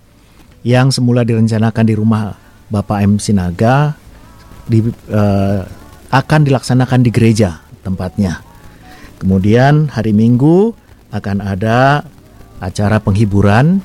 yang 0.66 0.90
semula 0.90 1.22
direncanakan 1.22 1.84
di 1.86 1.94
rumah 1.94 2.34
Bapak 2.72 2.98
M 3.04 3.20
Sinaga 3.20 3.94
di, 4.64 4.80
uh, 5.12 5.60
akan 6.08 6.40
dilaksanakan 6.48 7.00
di 7.04 7.10
gereja 7.12 7.60
tempatnya. 7.84 8.51
Kemudian 9.22 9.86
hari 9.94 10.10
Minggu 10.10 10.74
akan 11.14 11.38
ada 11.38 12.02
acara 12.58 12.98
penghiburan 12.98 13.78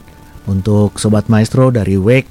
untuk 0.49 0.97
sobat 0.97 1.29
maestro 1.29 1.69
dari 1.69 1.93
WEK 1.93 2.25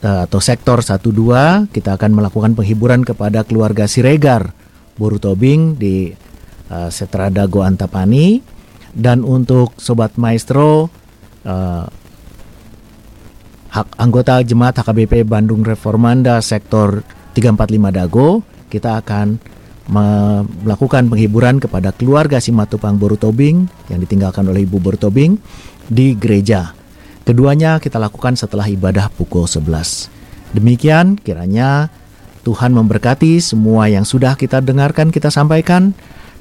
uh, 0.00 0.24
atau 0.24 0.40
sektor 0.40 0.80
12 0.80 1.68
kita 1.76 1.92
akan 1.92 2.16
melakukan 2.16 2.56
penghiburan 2.56 3.04
kepada 3.04 3.44
keluarga 3.44 3.84
Siregar 3.84 4.56
Boru 4.96 5.20
Tobing 5.20 5.76
di 5.76 6.08
uh, 6.72 6.88
Setra 6.88 7.28
Dago 7.28 7.60
Antapani 7.60 8.40
dan 8.96 9.20
untuk 9.20 9.76
sobat 9.76 10.16
maestro 10.16 10.88
uh, 11.44 11.84
hak 13.76 13.88
anggota 14.00 14.40
jemaat 14.40 14.80
HKBP 14.80 15.28
Bandung 15.28 15.60
Reformanda 15.60 16.40
sektor 16.40 17.04
345 17.36 17.92
Dago 17.92 18.40
kita 18.72 19.04
akan 19.04 19.55
melakukan 19.86 21.06
penghiburan 21.06 21.62
kepada 21.62 21.94
keluarga 21.94 22.42
Simatupang 22.42 22.98
Borutobing 22.98 23.70
yang 23.86 24.02
ditinggalkan 24.02 24.46
oleh 24.50 24.66
Ibu 24.66 24.82
Borutobing 24.82 25.38
di 25.86 26.18
gereja. 26.18 26.74
Keduanya 27.26 27.78
kita 27.82 27.98
lakukan 27.98 28.38
setelah 28.38 28.66
ibadah 28.66 29.10
pukul 29.10 29.46
11. 29.46 30.10
Demikian 30.54 31.18
kiranya 31.18 31.90
Tuhan 32.46 32.70
memberkati 32.74 33.42
semua 33.42 33.90
yang 33.90 34.06
sudah 34.06 34.38
kita 34.38 34.62
dengarkan 34.62 35.10
kita 35.10 35.30
sampaikan 35.30 35.94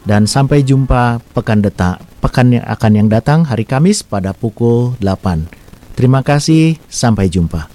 dan 0.06 0.30
sampai 0.30 0.62
jumpa 0.62 1.22
pekan 1.34 1.66
detak 1.66 1.98
pekan 2.26 2.58
yang 2.58 2.66
akan 2.66 2.92
yang 2.98 3.08
datang 3.10 3.46
hari 3.46 3.70
Kamis 3.70 4.02
pada 4.02 4.34
pukul 4.34 4.98
8. 4.98 5.46
Terima 5.94 6.26
kasih, 6.26 6.82
sampai 6.90 7.30
jumpa. 7.30 7.75